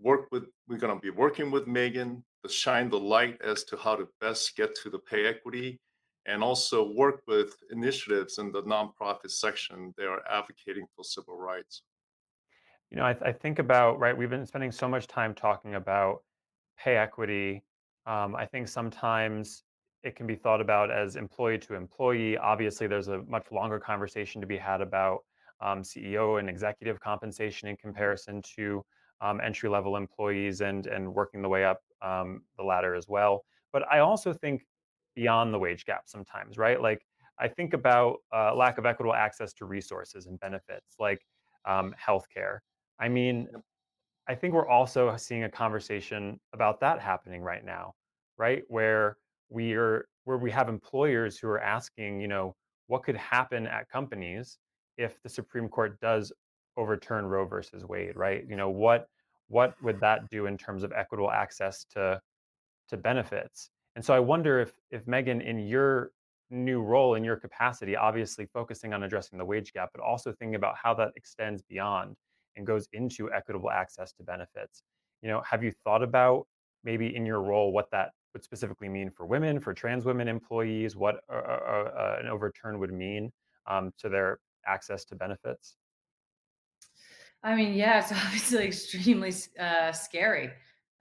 work 0.00 0.28
with 0.30 0.44
we're 0.68 0.78
going 0.78 0.94
to 0.94 1.00
be 1.00 1.10
working 1.10 1.50
with 1.50 1.66
megan 1.66 2.24
to 2.44 2.52
shine 2.52 2.88
the 2.88 2.98
light 2.98 3.36
as 3.42 3.64
to 3.64 3.76
how 3.76 3.96
to 3.96 4.06
best 4.20 4.56
get 4.56 4.74
to 4.74 4.90
the 4.90 4.98
pay 4.98 5.26
equity 5.26 5.80
and 6.26 6.42
also 6.42 6.92
work 6.92 7.22
with 7.26 7.56
initiatives 7.70 8.38
in 8.38 8.52
the 8.52 8.62
nonprofit 8.62 9.30
section 9.30 9.92
they 9.96 10.04
are 10.04 10.22
advocating 10.30 10.86
for 10.94 11.04
civil 11.04 11.36
rights 11.36 11.82
You 12.90 12.96
know, 12.96 13.04
I, 13.04 13.16
I 13.22 13.32
think 13.32 13.58
about, 13.58 13.98
right, 13.98 14.16
we've 14.16 14.30
been 14.30 14.46
spending 14.46 14.72
so 14.72 14.88
much 14.88 15.06
time 15.06 15.34
talking 15.34 15.74
about 15.74 16.22
pay 16.78 16.96
equity. 16.96 17.64
Um, 18.06 18.34
I 18.34 18.46
think 18.46 18.68
sometimes 18.68 19.62
it 20.02 20.16
can 20.16 20.26
be 20.26 20.36
thought 20.36 20.60
about 20.60 20.90
as 20.90 21.16
employee 21.16 21.58
to 21.58 21.74
employee. 21.74 22.36
Obviously, 22.38 22.86
there's 22.86 23.08
a 23.08 23.22
much 23.22 23.50
longer 23.50 23.78
conversation 23.78 24.40
to 24.40 24.46
be 24.46 24.56
had 24.56 24.80
about 24.80 25.20
um, 25.60 25.82
CEO 25.82 26.38
and 26.38 26.48
executive 26.48 27.00
compensation 27.00 27.68
in 27.68 27.76
comparison 27.76 28.40
to 28.42 28.84
um, 29.20 29.40
entry 29.40 29.68
level 29.68 29.96
employees 29.96 30.60
and, 30.60 30.86
and 30.86 31.12
working 31.12 31.42
the 31.42 31.48
way 31.48 31.64
up 31.64 31.80
um, 32.02 32.42
the 32.56 32.62
ladder 32.62 32.94
as 32.94 33.08
well. 33.08 33.44
But 33.72 33.82
I 33.90 33.98
also 33.98 34.32
think 34.32 34.64
beyond 35.16 35.52
the 35.52 35.58
wage 35.58 35.84
gap 35.84 36.02
sometimes, 36.06 36.56
right? 36.58 36.80
Like, 36.80 37.04
I 37.40 37.48
think 37.48 37.72
about 37.72 38.18
uh, 38.34 38.54
lack 38.54 38.78
of 38.78 38.86
equitable 38.86 39.14
access 39.14 39.52
to 39.54 39.64
resources 39.64 40.26
and 40.26 40.38
benefits 40.40 40.96
like 40.98 41.24
um, 41.64 41.94
healthcare. 42.00 42.58
I 42.98 43.08
mean, 43.08 43.48
I 44.28 44.34
think 44.34 44.54
we're 44.54 44.68
also 44.68 45.16
seeing 45.16 45.44
a 45.44 45.48
conversation 45.48 46.38
about 46.52 46.80
that 46.80 47.00
happening 47.00 47.42
right 47.42 47.64
now, 47.64 47.94
right? 48.36 48.62
Where 48.68 49.16
we 49.50 49.74
are 49.74 50.06
where 50.24 50.38
we 50.38 50.50
have 50.50 50.68
employers 50.68 51.38
who 51.38 51.48
are 51.48 51.60
asking, 51.60 52.20
you 52.20 52.28
know, 52.28 52.54
what 52.86 53.02
could 53.02 53.16
happen 53.16 53.66
at 53.66 53.88
companies 53.88 54.58
if 54.96 55.22
the 55.22 55.28
Supreme 55.28 55.68
Court 55.68 55.98
does 56.00 56.32
overturn 56.76 57.26
Roe 57.26 57.46
versus 57.46 57.84
Wade, 57.84 58.16
right? 58.16 58.44
You 58.48 58.56
know, 58.56 58.70
what 58.70 59.06
what 59.48 59.74
would 59.82 60.00
that 60.00 60.28
do 60.30 60.46
in 60.46 60.58
terms 60.58 60.82
of 60.82 60.92
equitable 60.92 61.30
access 61.30 61.84
to 61.94 62.20
to 62.88 62.96
benefits. 62.96 63.70
And 63.96 64.04
so 64.04 64.14
I 64.14 64.20
wonder 64.20 64.60
if 64.60 64.72
if 64.90 65.06
Megan, 65.06 65.40
in 65.40 65.66
your 65.66 66.10
new 66.50 66.80
role, 66.80 67.14
in 67.14 67.24
your 67.24 67.36
capacity, 67.36 67.96
obviously 67.96 68.46
focusing 68.46 68.94
on 68.94 69.02
addressing 69.02 69.38
the 69.38 69.44
wage 69.44 69.72
gap, 69.72 69.90
but 69.94 70.02
also 70.02 70.32
thinking 70.32 70.54
about 70.54 70.76
how 70.82 70.94
that 70.94 71.12
extends 71.16 71.62
beyond 71.62 72.16
and 72.56 72.66
goes 72.66 72.88
into 72.92 73.30
equitable 73.32 73.70
access 73.70 74.12
to 74.14 74.22
benefits. 74.22 74.82
You 75.22 75.28
know, 75.28 75.42
have 75.48 75.62
you 75.62 75.72
thought 75.84 76.02
about 76.02 76.46
maybe 76.84 77.14
in 77.14 77.26
your 77.26 77.42
role 77.42 77.72
what 77.72 77.90
that 77.90 78.12
would 78.32 78.44
specifically 78.44 78.88
mean 78.88 79.10
for 79.10 79.26
women, 79.26 79.60
for 79.60 79.74
trans 79.74 80.04
women 80.04 80.28
employees, 80.28 80.96
what 80.96 81.20
uh, 81.32 81.36
uh, 81.36 81.90
uh, 81.96 82.16
an 82.20 82.28
overturn 82.28 82.78
would 82.78 82.92
mean 82.92 83.32
um, 83.66 83.92
to 83.98 84.08
their 84.08 84.38
access 84.66 85.04
to 85.06 85.16
benefits? 85.16 85.76
I 87.42 87.54
mean, 87.54 87.74
yeah, 87.74 88.00
it's 88.00 88.12
obviously 88.26 88.64
extremely 88.64 89.32
uh, 89.58 89.92
scary, 89.92 90.50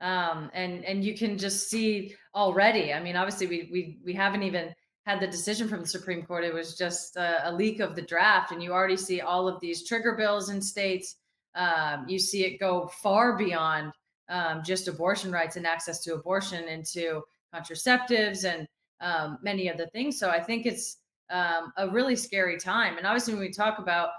um, 0.01 0.49
and 0.53 0.85
and 0.85 1.03
you 1.03 1.17
can 1.17 1.37
just 1.37 1.69
see 1.69 2.15
already. 2.35 2.93
I 2.93 3.01
mean, 3.01 3.15
obviously, 3.15 3.47
we 3.47 3.69
we 3.71 3.99
we 4.05 4.13
haven't 4.13 4.43
even 4.43 4.73
had 5.05 5.19
the 5.19 5.27
decision 5.27 5.67
from 5.67 5.81
the 5.81 5.87
Supreme 5.87 6.23
Court. 6.23 6.43
It 6.43 6.53
was 6.53 6.77
just 6.77 7.15
a, 7.15 7.49
a 7.49 7.51
leak 7.51 7.79
of 7.79 7.95
the 7.95 8.01
draft, 8.01 8.51
and 8.51 8.61
you 8.61 8.71
already 8.71 8.97
see 8.97 9.21
all 9.21 9.47
of 9.47 9.59
these 9.61 9.87
trigger 9.87 10.15
bills 10.15 10.49
in 10.49 10.61
states. 10.61 11.15
Um, 11.55 12.05
you 12.07 12.19
see 12.19 12.45
it 12.45 12.59
go 12.59 12.87
far 13.01 13.35
beyond 13.35 13.93
um, 14.29 14.61
just 14.63 14.87
abortion 14.87 15.31
rights 15.31 15.55
and 15.55 15.65
access 15.65 16.03
to 16.03 16.13
abortion 16.13 16.67
into 16.67 17.21
contraceptives 17.53 18.43
and 18.43 18.67
um, 19.01 19.37
many 19.41 19.71
other 19.71 19.87
things. 19.87 20.19
So 20.19 20.29
I 20.29 20.41
think 20.41 20.65
it's 20.65 20.97
um, 21.29 21.71
a 21.77 21.89
really 21.89 22.15
scary 22.15 22.57
time. 22.57 22.97
And 22.97 23.05
obviously, 23.05 23.33
when 23.33 23.41
we 23.41 23.51
talk 23.51 23.79
about 23.79 24.09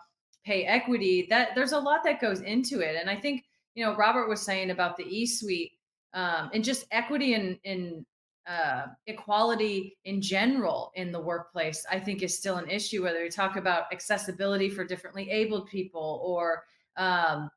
pay 0.49 0.65
equity 0.65 1.27
that 1.29 1.55
there's 1.55 1.73
a 1.73 1.79
lot 1.79 2.03
that 2.03 2.21
goes 2.23 2.41
into 2.41 2.81
it 2.81 2.97
and 2.99 3.11
i 3.11 3.15
think 3.15 3.45
you 3.75 3.85
know 3.85 3.95
robert 3.97 4.29
was 4.29 4.41
saying 4.41 4.71
about 4.71 4.97
the 4.97 5.05
e 5.05 5.27
suite 5.27 5.73
um, 6.15 6.49
and 6.55 6.65
just 6.65 6.87
equity 6.91 7.35
and 7.35 7.59
in 7.65 8.05
uh, 8.47 8.87
equality 9.07 9.99
in 10.07 10.23
general 10.23 10.91
in 10.95 11.13
the 11.13 11.21
workplace 11.21 11.85
i 11.91 11.99
think 11.99 12.23
is 12.23 12.37
still 12.37 12.57
an 12.57 12.69
issue 12.71 13.03
whether 13.03 13.23
we 13.23 13.29
talk 13.29 13.57
about 13.57 13.93
accessibility 13.93 14.71
for 14.71 14.85
differently 14.85 15.31
abled 15.31 15.69
people 15.69 16.23
or 16.25 16.63
um, 16.97 17.51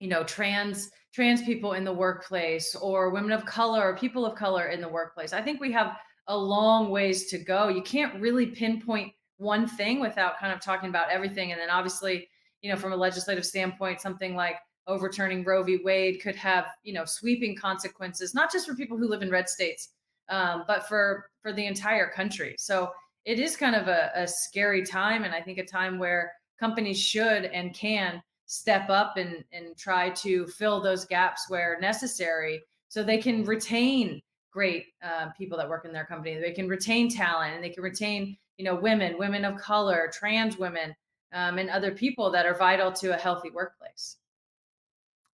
you 0.00 0.08
know 0.08 0.22
trans 0.24 0.90
trans 1.12 1.42
people 1.42 1.72
in 1.72 1.84
the 1.84 1.92
workplace 1.92 2.74
or 2.74 3.10
women 3.10 3.32
of 3.32 3.44
color 3.46 3.82
or 3.82 3.96
people 3.96 4.26
of 4.26 4.36
color 4.36 4.66
in 4.66 4.80
the 4.80 4.88
workplace. 4.88 5.32
I 5.32 5.42
think 5.42 5.60
we 5.60 5.72
have 5.72 5.96
a 6.26 6.36
long 6.36 6.90
ways 6.90 7.26
to 7.30 7.38
go. 7.38 7.68
You 7.68 7.82
can't 7.82 8.20
really 8.20 8.46
pinpoint 8.46 9.12
one 9.38 9.66
thing 9.66 10.00
without 10.00 10.38
kind 10.38 10.52
of 10.52 10.60
talking 10.60 10.90
about 10.90 11.10
everything. 11.10 11.52
And 11.52 11.60
then 11.60 11.70
obviously 11.70 12.28
you 12.60 12.70
know 12.70 12.76
from 12.76 12.92
a 12.92 12.96
legislative 12.96 13.46
standpoint 13.46 14.00
something 14.00 14.34
like 14.34 14.56
overturning 14.86 15.44
roe 15.44 15.62
v. 15.62 15.80
Wade 15.84 16.20
could 16.22 16.36
have 16.36 16.66
you 16.82 16.92
know 16.92 17.04
sweeping 17.04 17.56
consequences 17.56 18.34
not 18.34 18.52
just 18.52 18.66
for 18.66 18.74
people 18.74 18.96
who 18.96 19.08
live 19.08 19.22
in 19.22 19.30
red 19.30 19.48
states 19.48 19.90
um, 20.28 20.64
but 20.66 20.88
for 20.88 21.30
for 21.40 21.52
the 21.52 21.66
entire 21.66 22.10
country. 22.10 22.54
So 22.58 22.90
it 23.24 23.38
is 23.38 23.56
kind 23.56 23.74
of 23.74 23.88
a, 23.88 24.10
a 24.14 24.26
scary 24.26 24.82
time 24.84 25.24
and 25.24 25.34
i 25.34 25.40
think 25.40 25.58
a 25.58 25.64
time 25.64 25.98
where 25.98 26.32
companies 26.58 26.98
should 26.98 27.44
and 27.44 27.74
can 27.74 28.22
step 28.48 28.90
up 28.90 29.16
and 29.16 29.44
and 29.52 29.76
try 29.76 30.10
to 30.10 30.46
fill 30.46 30.80
those 30.80 31.04
gaps 31.04 31.46
where 31.48 31.78
necessary 31.80 32.60
so 32.88 33.02
they 33.02 33.18
can 33.18 33.44
retain 33.44 34.20
great 34.50 34.86
uh, 35.02 35.28
people 35.36 35.56
that 35.56 35.68
work 35.68 35.84
in 35.84 35.92
their 35.92 36.06
company 36.06 36.38
they 36.40 36.52
can 36.52 36.68
retain 36.68 37.08
talent 37.08 37.54
and 37.54 37.62
they 37.62 37.68
can 37.68 37.82
retain 37.82 38.36
you 38.56 38.64
know 38.64 38.74
women 38.74 39.16
women 39.18 39.44
of 39.44 39.56
color 39.56 40.10
trans 40.12 40.58
women 40.58 40.94
um, 41.32 41.58
and 41.58 41.70
other 41.70 41.90
people 41.90 42.30
that 42.30 42.46
are 42.46 42.54
vital 42.54 42.92
to 42.92 43.14
a 43.14 43.16
healthy 43.16 43.50
workplace. 43.50 44.16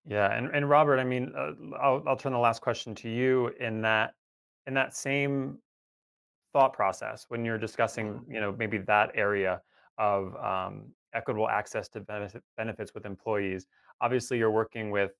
Yeah, 0.07 0.33
and, 0.37 0.55
and 0.55 0.69
Robert, 0.69 0.99
I 0.99 1.05
mean, 1.05 1.33
uh, 1.37 1.53
I'll, 1.81 2.03
I'll 2.07 2.17
turn 2.17 2.33
the 2.33 2.39
last 2.39 2.61
question 2.61 2.95
to 2.97 3.09
you 3.09 3.53
in 3.61 3.81
that 3.83 4.15
in 4.67 4.75
that 4.75 4.95
same 4.95 5.59
thought 6.53 6.73
process 6.73 7.27
when 7.29 7.45
you're 7.45 7.59
discussing, 7.59 8.21
you 8.29 8.41
know, 8.41 8.55
maybe 8.59 8.79
that 8.79 9.11
area 9.15 9.61
of 9.99 10.35
um, 10.37 10.87
equitable 11.15 11.49
access 11.49 11.89
to 11.91 12.01
benefit, 12.01 12.43
benefits 12.57 12.93
with 12.95 13.07
employees. 13.07 13.67
Obviously, 14.01 14.39
you're 14.39 14.51
working 14.51 14.91
with 14.91 15.13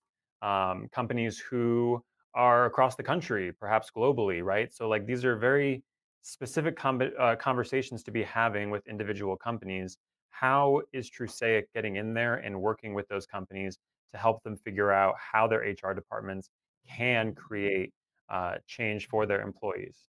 um, 0.43 0.89
companies 0.93 1.39
who 1.39 2.03
are 2.35 2.67
across 2.67 2.97
the 2.97 3.03
country, 3.03 3.53
perhaps 3.53 3.91
globally, 3.97 4.43
right? 4.43 4.73
So, 4.73 4.89
like, 4.89 5.07
these 5.07 5.25
are 5.25 5.37
very 5.37 5.83
specific 6.23 6.77
com- 6.77 7.13
uh, 7.19 7.37
conversations 7.37 8.03
to 8.03 8.11
be 8.11 8.23
having 8.23 8.71
with 8.71 8.87
individual 8.87 9.37
companies. 9.37 9.99
How 10.31 10.83
is 10.93 11.09
Trusaic 11.09 11.73
getting 11.73 11.97
in 11.97 12.13
there 12.13 12.37
and 12.37 12.61
working 12.61 12.95
with 12.95 13.07
those 13.09 13.27
companies 13.27 13.79
to 14.13 14.19
help 14.19 14.43
them 14.43 14.57
figure 14.57 14.91
out 14.91 15.15
how 15.19 15.47
their 15.47 15.61
HR 15.61 15.95
departments 15.95 16.51
can 16.89 17.35
create 17.35 17.93
uh, 18.29 18.55
change 18.67 19.09
for 19.09 19.27
their 19.27 19.43
employees? 19.43 20.05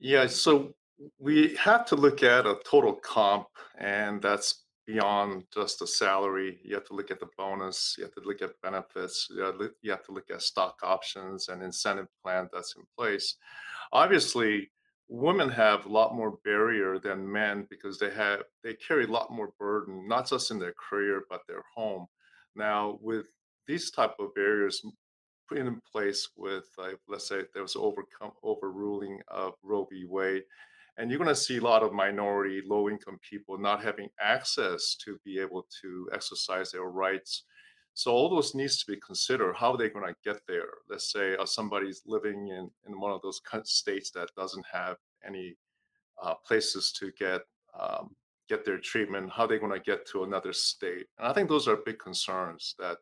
Yeah, 0.00 0.26
so 0.26 0.74
we 1.18 1.54
have 1.56 1.84
to 1.86 1.96
look 1.96 2.22
at 2.22 2.46
a 2.46 2.56
total 2.64 2.94
comp, 2.94 3.46
and 3.78 4.20
that's 4.20 4.64
beyond 4.88 5.44
just 5.52 5.78
the 5.78 5.86
salary. 5.86 6.58
You 6.64 6.74
have 6.74 6.86
to 6.86 6.94
look 6.94 7.10
at 7.10 7.20
the 7.20 7.28
bonus, 7.36 7.94
you 7.98 8.04
have 8.04 8.14
to 8.14 8.22
look 8.24 8.40
at 8.40 8.60
benefits, 8.62 9.28
you 9.30 9.42
have 9.90 10.04
to 10.04 10.12
look 10.12 10.30
at 10.30 10.40
stock 10.40 10.80
options 10.82 11.48
and 11.48 11.62
incentive 11.62 12.08
plan 12.24 12.48
that's 12.50 12.74
in 12.74 12.82
place. 12.96 13.36
Obviously, 13.92 14.70
women 15.08 15.50
have 15.50 15.84
a 15.84 15.90
lot 15.90 16.14
more 16.14 16.38
barrier 16.42 16.98
than 16.98 17.30
men 17.30 17.66
because 17.68 17.98
they 17.98 18.10
have 18.10 18.42
they 18.64 18.74
carry 18.74 19.04
a 19.04 19.12
lot 19.12 19.30
more 19.30 19.50
burden, 19.60 20.08
not 20.08 20.26
just 20.26 20.50
in 20.50 20.58
their 20.58 20.74
career 20.88 21.24
but 21.28 21.42
their 21.46 21.64
home. 21.74 22.06
Now, 22.56 22.98
with 23.02 23.26
these 23.66 23.90
type 23.90 24.14
of 24.18 24.34
barriers 24.34 24.82
put 25.48 25.58
in 25.58 25.80
place 25.90 26.30
with, 26.36 26.66
uh, 26.78 26.90
let's 27.08 27.28
say, 27.28 27.42
there 27.52 27.62
was 27.62 27.76
overcome 27.76 28.32
overruling 28.42 29.20
of 29.28 29.52
Roe 29.62 29.86
v. 29.90 30.06
Wade, 30.06 30.44
and 30.98 31.10
you're 31.10 31.18
going 31.18 31.28
to 31.28 31.34
see 31.34 31.58
a 31.58 31.62
lot 31.62 31.84
of 31.84 31.92
minority, 31.92 32.60
low-income 32.66 33.18
people 33.22 33.56
not 33.56 33.82
having 33.82 34.08
access 34.20 34.96
to 35.04 35.18
be 35.24 35.38
able 35.38 35.64
to 35.80 36.08
exercise 36.12 36.72
their 36.72 36.82
rights. 36.82 37.44
So 37.94 38.10
all 38.12 38.28
those 38.28 38.54
needs 38.54 38.78
to 38.82 38.92
be 38.92 39.00
considered. 39.00 39.54
How 39.56 39.72
are 39.72 39.76
they 39.78 39.88
going 39.88 40.06
to 40.06 40.14
get 40.24 40.40
there? 40.46 40.68
Let's 40.90 41.10
say 41.12 41.36
uh, 41.36 41.46
somebody's 41.46 42.02
living 42.04 42.48
in 42.48 42.70
in 42.86 43.00
one 43.00 43.12
of 43.12 43.22
those 43.22 43.40
states 43.64 44.10
that 44.10 44.28
doesn't 44.36 44.66
have 44.72 44.96
any 45.26 45.56
uh, 46.22 46.34
places 46.46 46.92
to 46.98 47.10
get 47.18 47.42
um, 47.78 48.14
get 48.48 48.64
their 48.64 48.78
treatment. 48.78 49.30
How 49.30 49.44
are 49.44 49.48
they 49.48 49.58
going 49.58 49.72
to 49.72 49.80
get 49.80 50.06
to 50.08 50.24
another 50.24 50.52
state? 50.52 51.06
And 51.18 51.28
I 51.28 51.32
think 51.32 51.48
those 51.48 51.68
are 51.68 51.76
big 51.76 51.98
concerns 51.98 52.74
that 52.78 52.98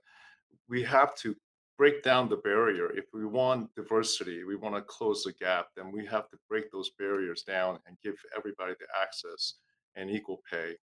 we 0.69 0.83
have 0.83 1.15
to 1.17 1.35
break 1.77 2.03
down 2.03 2.29
the 2.29 2.37
barrier. 2.37 2.91
If 2.97 3.07
we 3.13 3.25
want 3.27 3.75
diversity, 3.75 4.45
we 4.45 4.57
want 4.57 4.75
to 4.75 4.83
close 4.83 5.23
the 5.23 5.33
gap, 5.33 5.67
then 5.77 5.93
we 5.93 6.07
have 6.07 6.29
to 6.31 6.39
break 6.49 6.71
those 6.71 6.91
barriers 6.99 7.43
down 7.43 7.79
and 7.87 7.97
give 8.03 8.15
everybody 8.37 8.75
the 8.79 8.87
access 9.01 9.55
and 9.95 10.11
equal 10.11 10.43
pay. 10.51 10.75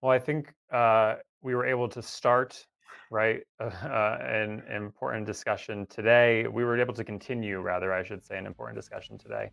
Well, 0.00 0.12
I 0.12 0.18
think 0.18 0.52
uh, 0.72 1.16
we 1.42 1.54
were 1.54 1.66
able 1.66 1.88
to 1.88 2.02
start 2.02 2.64
right 3.10 3.42
uh, 3.60 3.70
an 4.20 4.62
important 4.70 5.26
discussion 5.26 5.86
today. 5.86 6.46
We 6.46 6.64
were 6.64 6.80
able 6.80 6.94
to 6.94 7.04
continue, 7.04 7.60
rather, 7.60 7.92
I 7.92 8.02
should 8.02 8.24
say, 8.24 8.38
an 8.38 8.46
important 8.46 8.76
discussion 8.78 9.18
today 9.18 9.50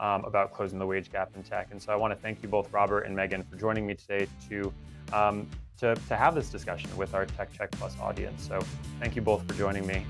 um, 0.00 0.24
about 0.24 0.52
closing 0.52 0.78
the 0.78 0.86
wage 0.86 1.10
gap 1.10 1.30
in 1.36 1.42
tech. 1.42 1.68
And 1.70 1.80
so 1.80 1.92
I 1.92 1.96
want 1.96 2.12
to 2.12 2.20
thank 2.20 2.42
you 2.42 2.48
both, 2.48 2.72
Robert 2.72 3.00
and 3.00 3.14
Megan, 3.14 3.42
for 3.42 3.56
joining 3.56 3.86
me 3.86 3.94
today 3.94 4.26
to 4.48 4.72
um, 5.12 5.48
to, 5.78 5.94
to 6.08 6.16
have 6.16 6.34
this 6.34 6.48
discussion 6.48 6.94
with 6.96 7.14
our 7.14 7.26
Tech 7.26 7.52
Check 7.52 7.70
Plus 7.72 7.94
audience. 8.00 8.46
So 8.46 8.60
thank 8.98 9.14
you 9.14 9.22
both 9.22 9.46
for 9.46 9.54
joining 9.54 9.86
me. 9.86 10.06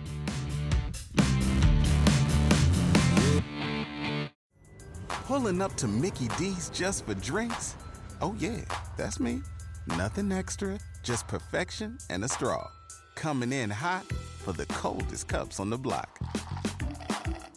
Pulling 5.09 5.61
up 5.61 5.75
to 5.77 5.89
Mickey 5.89 6.29
D's 6.39 6.71
just 6.71 7.05
for 7.05 7.15
drinks? 7.15 7.75
Oh, 8.21 8.37
yeah, 8.39 8.61
that's 8.97 9.19
me. 9.19 9.43
Nothing 9.89 10.31
extra, 10.31 10.79
just 11.03 11.27
perfection 11.27 11.99
and 12.11 12.25
a 12.25 12.29
straw. 12.29 12.71
Coming 13.17 13.53
in 13.53 13.71
hot 13.71 14.05
for 14.39 14.53
the 14.53 14.67
coldest 14.67 15.27
cups 15.27 15.59
on 15.59 15.69
the 15.69 15.77
block. 15.77 16.21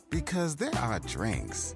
Because 0.10 0.56
there 0.56 0.76
are 0.78 1.00
drinks, 1.00 1.76